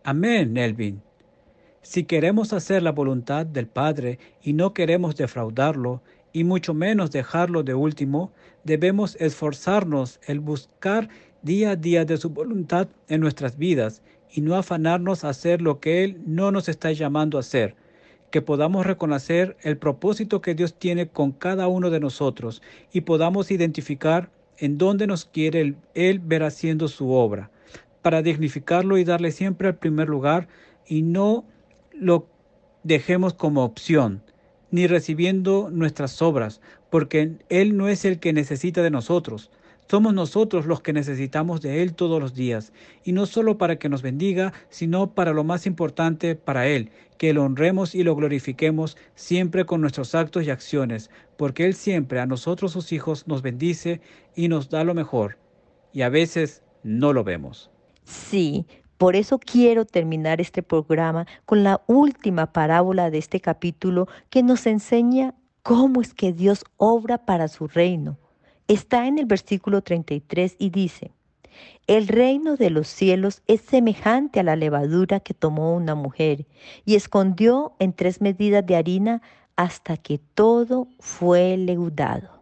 Amén, 0.03 0.57
Elvin. 0.57 1.01
Si 1.83 2.03
queremos 2.03 2.53
hacer 2.53 2.83
la 2.83 2.91
voluntad 2.91 3.45
del 3.45 3.67
Padre 3.67 4.19
y 4.43 4.53
no 4.53 4.73
queremos 4.73 5.15
defraudarlo, 5.15 6.03
y 6.33 6.43
mucho 6.43 6.73
menos 6.73 7.11
dejarlo 7.11 7.63
de 7.63 7.73
último, 7.73 8.31
debemos 8.63 9.15
esforzarnos 9.19 10.19
el 10.27 10.39
buscar 10.39 11.09
día 11.41 11.71
a 11.71 11.75
día 11.75 12.05
de 12.05 12.17
su 12.17 12.29
voluntad 12.29 12.87
en 13.07 13.21
nuestras 13.21 13.57
vidas 13.57 14.01
y 14.31 14.41
no 14.41 14.55
afanarnos 14.55 15.23
a 15.23 15.29
hacer 15.29 15.61
lo 15.61 15.79
que 15.79 16.03
Él 16.03 16.21
no 16.25 16.51
nos 16.51 16.69
está 16.69 16.91
llamando 16.91 17.37
a 17.37 17.41
hacer, 17.41 17.75
que 18.29 18.41
podamos 18.41 18.85
reconocer 18.85 19.57
el 19.61 19.77
propósito 19.77 20.41
que 20.41 20.55
Dios 20.55 20.73
tiene 20.73 21.07
con 21.07 21.31
cada 21.31 21.67
uno 21.67 21.89
de 21.89 21.99
nosotros 21.99 22.61
y 22.93 23.01
podamos 23.01 23.51
identificar 23.51 24.29
en 24.57 24.77
dónde 24.77 25.07
nos 25.07 25.25
quiere 25.25 25.75
Él, 25.93 26.19
ver 26.19 26.43
haciendo 26.43 26.87
su 26.87 27.11
obra, 27.11 27.49
para 28.01 28.21
dignificarlo 28.21 28.97
y 28.97 29.03
darle 29.03 29.31
siempre 29.31 29.67
el 29.67 29.75
primer 29.75 30.07
lugar 30.07 30.47
y 30.87 31.01
no 31.01 31.45
lo 31.93 32.27
dejemos 32.83 33.33
como 33.33 33.63
opción, 33.63 34.23
ni 34.71 34.87
recibiendo 34.87 35.69
nuestras 35.71 36.21
obras, 36.21 36.61
porque 36.89 37.37
Él 37.49 37.77
no 37.77 37.87
es 37.87 38.05
el 38.05 38.19
que 38.19 38.33
necesita 38.33 38.81
de 38.81 38.89
nosotros. 38.89 39.51
Somos 39.89 40.13
nosotros 40.13 40.65
los 40.65 40.81
que 40.81 40.93
necesitamos 40.93 41.61
de 41.61 41.83
Él 41.83 41.93
todos 41.93 42.21
los 42.21 42.33
días, 42.33 42.71
y 43.03 43.11
no 43.11 43.25
solo 43.25 43.57
para 43.57 43.77
que 43.77 43.89
nos 43.89 44.01
bendiga, 44.01 44.53
sino 44.69 45.13
para 45.13 45.33
lo 45.33 45.43
más 45.43 45.65
importante 45.65 46.35
para 46.35 46.65
Él, 46.67 46.91
que 47.17 47.33
lo 47.33 47.43
honremos 47.43 47.93
y 47.93 48.03
lo 48.03 48.15
glorifiquemos 48.15 48.97
siempre 49.15 49.65
con 49.65 49.81
nuestros 49.81 50.15
actos 50.15 50.45
y 50.45 50.49
acciones, 50.49 51.09
porque 51.37 51.65
Él 51.65 51.73
siempre 51.73 52.21
a 52.21 52.25
nosotros 52.25 52.71
sus 52.71 52.93
hijos 52.93 53.27
nos 53.27 53.41
bendice 53.41 53.99
y 54.33 54.47
nos 54.47 54.69
da 54.69 54.85
lo 54.85 54.93
mejor, 54.93 55.37
y 55.91 56.03
a 56.03 56.09
veces 56.09 56.63
no 56.83 57.11
lo 57.11 57.25
vemos. 57.25 57.69
Sí, 58.05 58.65
por 59.01 59.15
eso 59.15 59.39
quiero 59.39 59.85
terminar 59.85 60.41
este 60.41 60.61
programa 60.61 61.25
con 61.45 61.63
la 61.63 61.81
última 61.87 62.53
parábola 62.53 63.09
de 63.09 63.17
este 63.17 63.39
capítulo 63.39 64.07
que 64.29 64.43
nos 64.43 64.67
enseña 64.67 65.33
cómo 65.63 66.01
es 66.01 66.13
que 66.13 66.33
Dios 66.33 66.65
obra 66.77 67.17
para 67.25 67.47
su 67.47 67.67
reino. 67.67 68.19
Está 68.67 69.07
en 69.07 69.17
el 69.17 69.25
versículo 69.25 69.81
33 69.81 70.55
y 70.59 70.69
dice, 70.69 71.13
el 71.87 72.07
reino 72.07 72.57
de 72.57 72.69
los 72.69 72.87
cielos 72.89 73.41
es 73.47 73.61
semejante 73.61 74.39
a 74.39 74.43
la 74.43 74.55
levadura 74.55 75.19
que 75.19 75.33
tomó 75.33 75.75
una 75.75 75.95
mujer 75.95 76.45
y 76.85 76.93
escondió 76.93 77.73
en 77.79 77.93
tres 77.93 78.21
medidas 78.21 78.63
de 78.67 78.75
harina 78.75 79.23
hasta 79.55 79.97
que 79.97 80.19
todo 80.35 80.87
fue 80.99 81.57
leudado. 81.57 82.40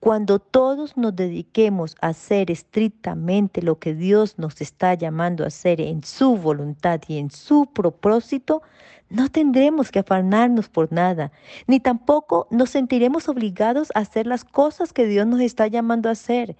Cuando 0.00 0.38
todos 0.38 0.96
nos 0.96 1.14
dediquemos 1.14 1.96
a 2.00 2.08
hacer 2.08 2.50
estrictamente 2.50 3.62
lo 3.62 3.78
que 3.78 3.94
Dios 3.94 4.38
nos 4.38 4.60
está 4.60 4.94
llamando 4.94 5.44
a 5.44 5.48
hacer 5.48 5.80
en 5.80 6.02
su 6.02 6.36
voluntad 6.36 7.00
y 7.08 7.18
en 7.18 7.30
su 7.30 7.66
propósito, 7.66 8.62
no 9.08 9.28
tendremos 9.28 9.90
que 9.90 10.00
afanarnos 10.00 10.68
por 10.68 10.92
nada, 10.92 11.32
ni 11.66 11.80
tampoco 11.80 12.48
nos 12.50 12.70
sentiremos 12.70 13.28
obligados 13.28 13.88
a 13.94 14.00
hacer 14.00 14.26
las 14.26 14.44
cosas 14.44 14.92
que 14.92 15.06
Dios 15.06 15.26
nos 15.26 15.40
está 15.40 15.66
llamando 15.66 16.08
a 16.08 16.12
hacer 16.12 16.56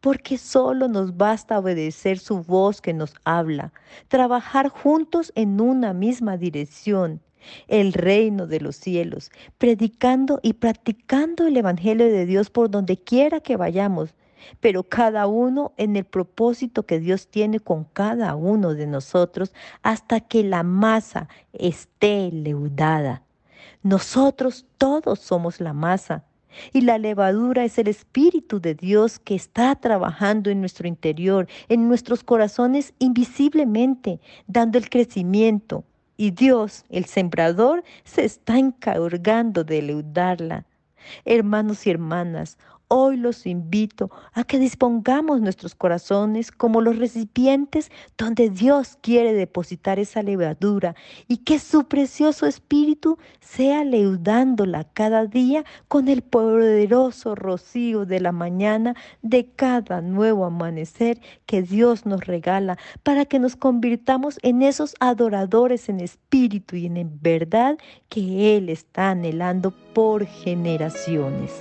porque 0.00 0.38
solo 0.38 0.88
nos 0.88 1.16
basta 1.16 1.58
obedecer 1.58 2.18
su 2.18 2.42
voz 2.42 2.80
que 2.80 2.92
nos 2.92 3.14
habla, 3.24 3.72
trabajar 4.08 4.68
juntos 4.68 5.32
en 5.34 5.60
una 5.60 5.92
misma 5.92 6.36
dirección, 6.36 7.20
el 7.68 7.92
reino 7.92 8.46
de 8.46 8.60
los 8.60 8.76
cielos, 8.76 9.30
predicando 9.58 10.40
y 10.42 10.54
practicando 10.54 11.46
el 11.46 11.56
Evangelio 11.56 12.06
de 12.06 12.26
Dios 12.26 12.50
por 12.50 12.70
donde 12.70 12.96
quiera 12.96 13.40
que 13.40 13.56
vayamos, 13.56 14.14
pero 14.60 14.84
cada 14.84 15.26
uno 15.26 15.72
en 15.76 15.96
el 15.96 16.04
propósito 16.04 16.84
que 16.84 17.00
Dios 17.00 17.28
tiene 17.28 17.60
con 17.60 17.84
cada 17.84 18.34
uno 18.34 18.74
de 18.74 18.86
nosotros 18.86 19.52
hasta 19.82 20.20
que 20.20 20.44
la 20.44 20.62
masa 20.62 21.28
esté 21.52 22.30
leudada. 22.32 23.22
Nosotros 23.82 24.66
todos 24.76 25.20
somos 25.20 25.60
la 25.60 25.72
masa. 25.72 26.24
Y 26.72 26.80
la 26.80 26.98
levadura 26.98 27.64
es 27.64 27.78
el 27.78 27.88
Espíritu 27.88 28.58
de 28.58 28.74
Dios 28.74 29.18
que 29.18 29.34
está 29.34 29.74
trabajando 29.76 30.50
en 30.50 30.60
nuestro 30.60 30.88
interior, 30.88 31.46
en 31.68 31.86
nuestros 31.86 32.24
corazones 32.24 32.94
invisiblemente, 32.98 34.18
dando 34.46 34.78
el 34.78 34.88
crecimiento, 34.88 35.84
y 36.18 36.32
Dios, 36.32 36.84
el 36.90 37.06
sembrador, 37.06 37.84
se 38.04 38.24
está 38.24 38.58
encargando 38.58 39.64
de 39.64 39.80
leudarla. 39.80 40.66
Hermanos 41.24 41.86
y 41.86 41.90
hermanas, 41.90 42.58
Hoy 42.90 43.18
los 43.18 43.44
invito 43.44 44.10
a 44.32 44.44
que 44.44 44.58
dispongamos 44.58 45.42
nuestros 45.42 45.74
corazones 45.74 46.50
como 46.50 46.80
los 46.80 46.96
recipientes 46.96 47.90
donde 48.16 48.48
Dios 48.48 48.96
quiere 49.02 49.34
depositar 49.34 49.98
esa 49.98 50.22
levadura 50.22 50.94
y 51.26 51.38
que 51.38 51.58
su 51.58 51.84
precioso 51.84 52.46
espíritu 52.46 53.18
sea 53.40 53.84
leudándola 53.84 54.84
cada 54.84 55.26
día 55.26 55.66
con 55.88 56.08
el 56.08 56.22
poderoso 56.22 57.34
rocío 57.34 58.06
de 58.06 58.20
la 58.20 58.32
mañana 58.32 58.96
de 59.20 59.50
cada 59.50 60.00
nuevo 60.00 60.46
amanecer 60.46 61.20
que 61.44 61.60
Dios 61.60 62.06
nos 62.06 62.24
regala 62.24 62.78
para 63.02 63.26
que 63.26 63.38
nos 63.38 63.54
convirtamos 63.54 64.38
en 64.42 64.62
esos 64.62 64.94
adoradores 64.98 65.90
en 65.90 66.00
espíritu 66.00 66.74
y 66.76 66.86
en 66.86 67.18
verdad 67.20 67.76
que 68.08 68.56
Él 68.56 68.70
está 68.70 69.10
anhelando 69.10 69.72
por 69.92 70.24
generaciones. 70.24 71.52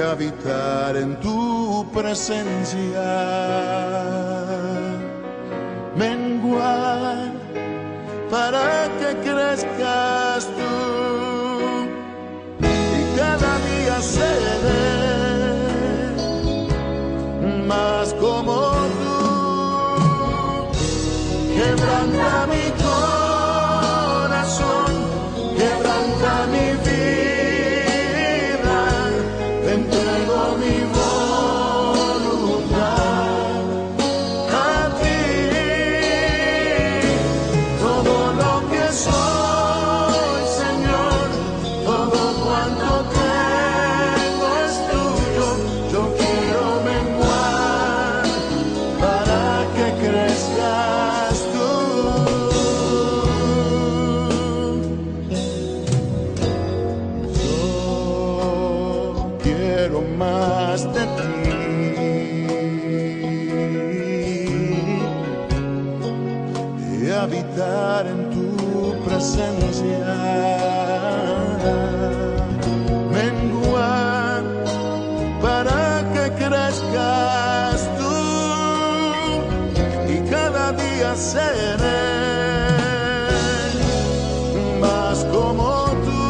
Habitar 0.00 0.96
en 0.96 1.18
tu 1.20 1.84
presencia. 1.92 3.02
Menguar 5.96 7.32
para 8.30 8.77
cada 80.68 80.72
día 80.72 81.16
seré 81.16 81.78
más 84.80 85.24
como 85.32 85.86
tú. 86.04 86.22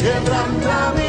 Quebranta 0.00 0.92
mi 0.96 1.03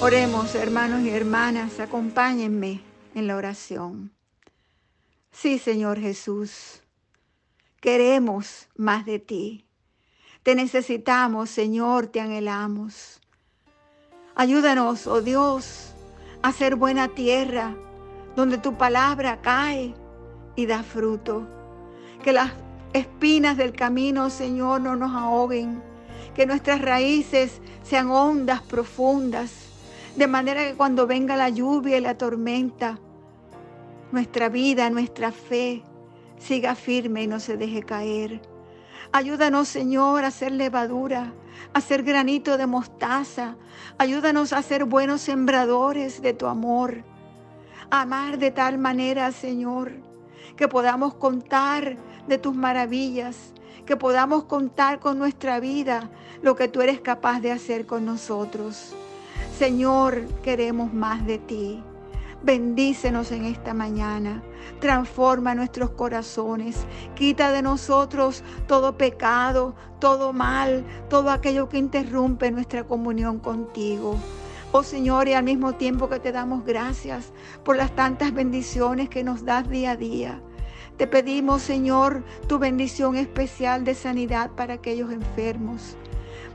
Oremos, 0.00 0.54
hermanos 0.54 1.02
y 1.02 1.10
hermanas, 1.10 1.80
acompáñenme 1.80 2.80
en 3.14 3.26
la 3.26 3.34
oración. 3.36 4.12
Sí, 5.32 5.58
Señor 5.58 5.98
Jesús, 5.98 6.80
queremos 7.80 8.68
más 8.76 9.06
de 9.06 9.18
ti. 9.18 9.66
Te 10.42 10.54
necesitamos, 10.54 11.50
Señor, 11.50 12.06
te 12.06 12.20
anhelamos. 12.20 13.20
Ayúdanos, 14.34 15.06
oh 15.06 15.20
Dios, 15.22 15.94
a 16.42 16.52
ser 16.52 16.76
buena 16.76 17.08
tierra 17.08 17.74
donde 18.36 18.58
tu 18.58 18.74
palabra 18.74 19.40
cae 19.40 19.94
y 20.54 20.66
da 20.66 20.82
fruto. 20.82 21.46
Que 22.22 22.32
las 22.32 22.52
espinas 22.92 23.56
del 23.56 23.72
camino, 23.72 24.30
Señor, 24.30 24.82
no 24.82 24.94
nos 24.94 25.12
ahoguen. 25.14 25.82
Que 26.34 26.46
nuestras 26.46 26.82
raíces 26.82 27.60
sean 27.82 28.10
hondas, 28.10 28.62
profundas. 28.62 29.52
De 30.16 30.26
manera 30.26 30.64
que 30.64 30.74
cuando 30.74 31.06
venga 31.06 31.36
la 31.36 31.48
lluvia 31.48 31.98
y 31.98 32.00
la 32.00 32.18
tormenta, 32.18 32.98
nuestra 34.12 34.48
vida, 34.48 34.90
nuestra 34.90 35.32
fe 35.32 35.82
siga 36.38 36.74
firme 36.74 37.22
y 37.22 37.26
no 37.26 37.40
se 37.40 37.56
deje 37.56 37.82
caer. 37.82 38.40
Ayúdanos, 39.12 39.68
Señor, 39.68 40.24
a 40.24 40.30
ser 40.30 40.52
levadura, 40.52 41.32
a 41.72 41.80
ser 41.80 42.02
granito 42.02 42.58
de 42.58 42.66
mostaza. 42.66 43.56
Ayúdanos 43.98 44.52
a 44.52 44.62
ser 44.62 44.84
buenos 44.84 45.20
sembradores 45.20 46.20
de 46.22 46.32
tu 46.32 46.46
amor. 46.46 47.04
Amar 47.90 48.38
de 48.38 48.50
tal 48.50 48.78
manera, 48.78 49.30
Señor, 49.32 49.92
que 50.56 50.68
podamos 50.68 51.14
contar 51.14 51.96
de 52.26 52.38
tus 52.38 52.54
maravillas, 52.54 53.52
que 53.84 53.96
podamos 53.96 54.44
contar 54.44 54.98
con 54.98 55.18
nuestra 55.18 55.60
vida 55.60 56.10
lo 56.42 56.56
que 56.56 56.68
tú 56.68 56.82
eres 56.82 57.00
capaz 57.00 57.40
de 57.40 57.52
hacer 57.52 57.86
con 57.86 58.04
nosotros. 58.04 58.94
Señor, 59.56 60.26
queremos 60.42 60.92
más 60.92 61.24
de 61.24 61.38
ti. 61.38 61.82
Bendícenos 62.46 63.32
en 63.32 63.44
esta 63.44 63.74
mañana. 63.74 64.40
Transforma 64.78 65.56
nuestros 65.56 65.90
corazones. 65.90 66.86
Quita 67.16 67.50
de 67.50 67.60
nosotros 67.60 68.44
todo 68.68 68.96
pecado, 68.96 69.74
todo 69.98 70.32
mal, 70.32 70.84
todo 71.10 71.30
aquello 71.30 71.68
que 71.68 71.78
interrumpe 71.78 72.52
nuestra 72.52 72.84
comunión 72.84 73.40
contigo. 73.40 74.14
Oh 74.70 74.84
Señor, 74.84 75.26
y 75.26 75.32
al 75.32 75.42
mismo 75.42 75.72
tiempo 75.72 76.08
que 76.08 76.20
te 76.20 76.30
damos 76.30 76.64
gracias 76.64 77.32
por 77.64 77.76
las 77.76 77.90
tantas 77.96 78.32
bendiciones 78.32 79.08
que 79.08 79.24
nos 79.24 79.44
das 79.44 79.68
día 79.68 79.90
a 79.90 79.96
día. 79.96 80.40
Te 80.98 81.08
pedimos, 81.08 81.62
Señor, 81.62 82.22
tu 82.46 82.60
bendición 82.60 83.16
especial 83.16 83.82
de 83.82 83.96
sanidad 83.96 84.52
para 84.52 84.74
aquellos 84.74 85.10
enfermos 85.10 85.96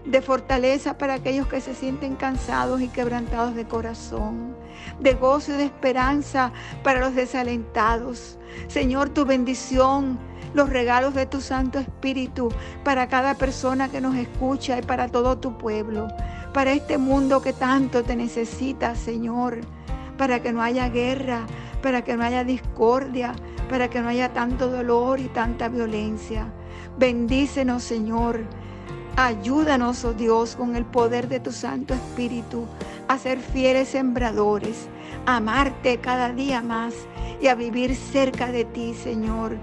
de 0.06 0.22
fortaleza 0.22 0.98
para 0.98 1.16
aquellos 1.16 1.48
que 1.48 1.62
se 1.62 1.76
sienten 1.76 2.16
cansados 2.16 2.82
y 2.82 2.88
quebrantados 2.88 3.56
de 3.56 3.66
corazón, 3.66 4.56
de 5.00 5.14
gozo 5.14 5.54
y 5.54 5.58
de 5.58 5.66
esperanza 5.66 6.52
para 6.84 7.00
los 7.00 7.16
desalentados. 7.16 8.38
Señor, 8.68 9.10
tu 9.10 9.26
bendición, 9.26 10.18
los 10.54 10.70
regalos 10.70 11.14
de 11.14 11.26
tu 11.26 11.40
Santo 11.40 11.80
Espíritu 11.80 12.50
para 12.84 13.08
cada 13.08 13.36
persona 13.36 13.90
que 13.90 14.02
nos 14.02 14.16
escucha 14.16 14.80
y 14.80 14.82
para 14.82 15.08
todo 15.08 15.38
tu 15.38 15.58
pueblo, 15.58 16.08
para 16.54 16.74
este 16.74 16.98
mundo 16.98 17.42
que 17.42 17.54
tanto 17.54 18.04
te 18.04 18.16
necesita, 18.16 18.96
Señor, 18.96 19.62
para 20.18 20.42
que 20.42 20.52
no 20.52 20.62
haya 20.62 20.90
guerra, 20.90 21.46
para 21.82 22.04
que 22.04 22.18
no 22.18 22.24
haya 22.24 22.44
discordia, 22.44 23.34
para 23.70 23.90
que 23.90 24.02
no 24.02 24.10
haya 24.10 24.34
tanto 24.34 24.70
dolor 24.70 25.20
y 25.20 25.30
tanta 25.30 25.70
violencia. 25.70 26.52
Bendícenos, 26.98 27.84
Señor. 27.84 28.42
Ayúdanos, 29.18 30.06
oh 30.06 30.14
Dios, 30.14 30.56
con 30.56 30.76
el 30.78 30.86
poder 30.86 31.28
de 31.28 31.42
tu 31.42 31.52
Santo 31.52 31.94
Espíritu 31.94 32.66
a 33.10 33.18
ser 33.18 33.40
fieles 33.40 33.90
sembradores, 33.90 34.88
a 35.26 35.38
amarte 35.38 35.98
cada 35.98 36.32
día 36.32 36.62
más 36.62 36.94
y 37.42 37.48
a 37.48 37.56
vivir 37.56 37.94
cerca 37.94 38.52
de 38.52 38.64
ti, 38.64 38.94
Señor, 38.94 39.58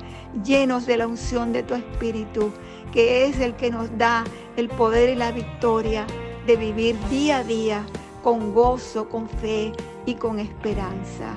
llenos 0.45 0.85
de 0.85 0.99
la 0.99 1.07
unción 1.07 1.55
de 1.55 1.63
tu 1.63 1.75
Espíritu, 1.75 2.53
que 2.93 3.25
es 3.25 3.41
el 3.41 3.55
que 3.57 3.71
nos 3.71 3.89
da 3.97 4.25
el 4.57 4.69
poder 4.69 5.09
y 5.09 5.15
la 5.15 5.33
victoria 5.33 6.07
de 6.47 6.57
vivir 6.57 6.97
día 7.09 7.39
a 7.39 7.45
día 7.45 7.87
con 8.23 8.53
gozo, 8.53 9.09
con 9.09 9.31
fe 9.31 9.73
y 10.05 10.15
con 10.15 10.41
esperanza. 10.41 11.33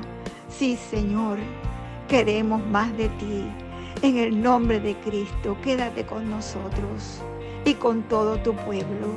Sí, 0.49 0.77
Señor, 0.89 1.37
queremos 2.09 2.61
más 2.67 2.95
de 2.97 3.07
ti. 3.07 3.49
En 4.01 4.17
el 4.17 4.41
nombre 4.41 4.81
de 4.81 4.95
Cristo, 4.99 5.55
quédate 5.63 6.05
con 6.05 6.29
nosotros 6.29 7.21
y 7.65 7.75
con 7.75 8.03
todo 8.03 8.37
tu 8.37 8.53
pueblo, 8.53 9.07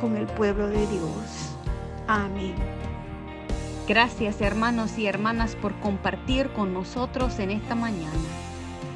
con 0.00 0.16
el 0.16 0.26
pueblo 0.26 0.68
de 0.68 0.86
Dios. 0.86 1.56
Amén. 2.06 2.54
Gracias 3.86 4.40
hermanos 4.40 4.98
y 4.98 5.06
hermanas 5.06 5.56
por 5.56 5.74
compartir 5.80 6.48
con 6.50 6.72
nosotros 6.72 7.38
en 7.38 7.50
esta 7.50 7.74
mañana. 7.74 8.12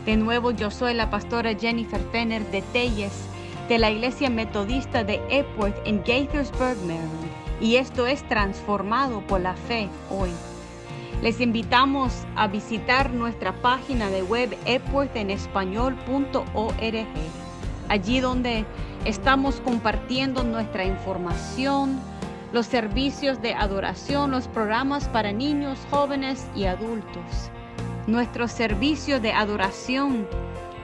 De 0.07 0.16
nuevo 0.16 0.51
yo 0.51 0.70
soy 0.70 0.94
la 0.94 1.11
pastora 1.11 1.55
Jennifer 1.55 2.01
Fenner 2.11 2.51
de 2.51 2.62
Telles 2.62 3.12
de 3.68 3.78
la 3.78 3.90
Iglesia 3.90 4.30
Metodista 4.30 5.05
de 5.05 5.20
Epworth 5.28 5.76
en 5.84 6.03
Gaithersburg, 6.03 6.78
Maryland. 6.86 7.28
Y 7.61 7.76
esto 7.76 8.07
es 8.07 8.26
transformado 8.28 9.20
por 9.26 9.42
la 9.42 9.55
fe 9.55 9.90
hoy. 10.11 10.30
Les 11.22 11.40
invitamos 11.40 12.12
a 12.36 12.46
visitar 12.46 13.11
nuestra 13.11 13.53
página 13.61 14.09
de 14.09 14.22
web 14.22 14.57
epworthenespañol.org, 14.64 17.07
allí 17.88 18.20
donde 18.20 18.64
estamos 19.05 19.61
compartiendo 19.61 20.44
nuestra 20.44 20.84
información, 20.84 21.99
los 22.53 22.66
servicios 22.66 23.42
de 23.42 23.55
adoración, 23.55 24.30
los 24.30 24.46
programas 24.49 25.09
para 25.09 25.32
niños, 25.32 25.78
jóvenes 25.90 26.46
y 26.55 26.64
adultos. 26.64 27.51
Nuestros 28.07 28.53
servicios 28.53 29.20
de 29.20 29.32
adoración 29.32 30.26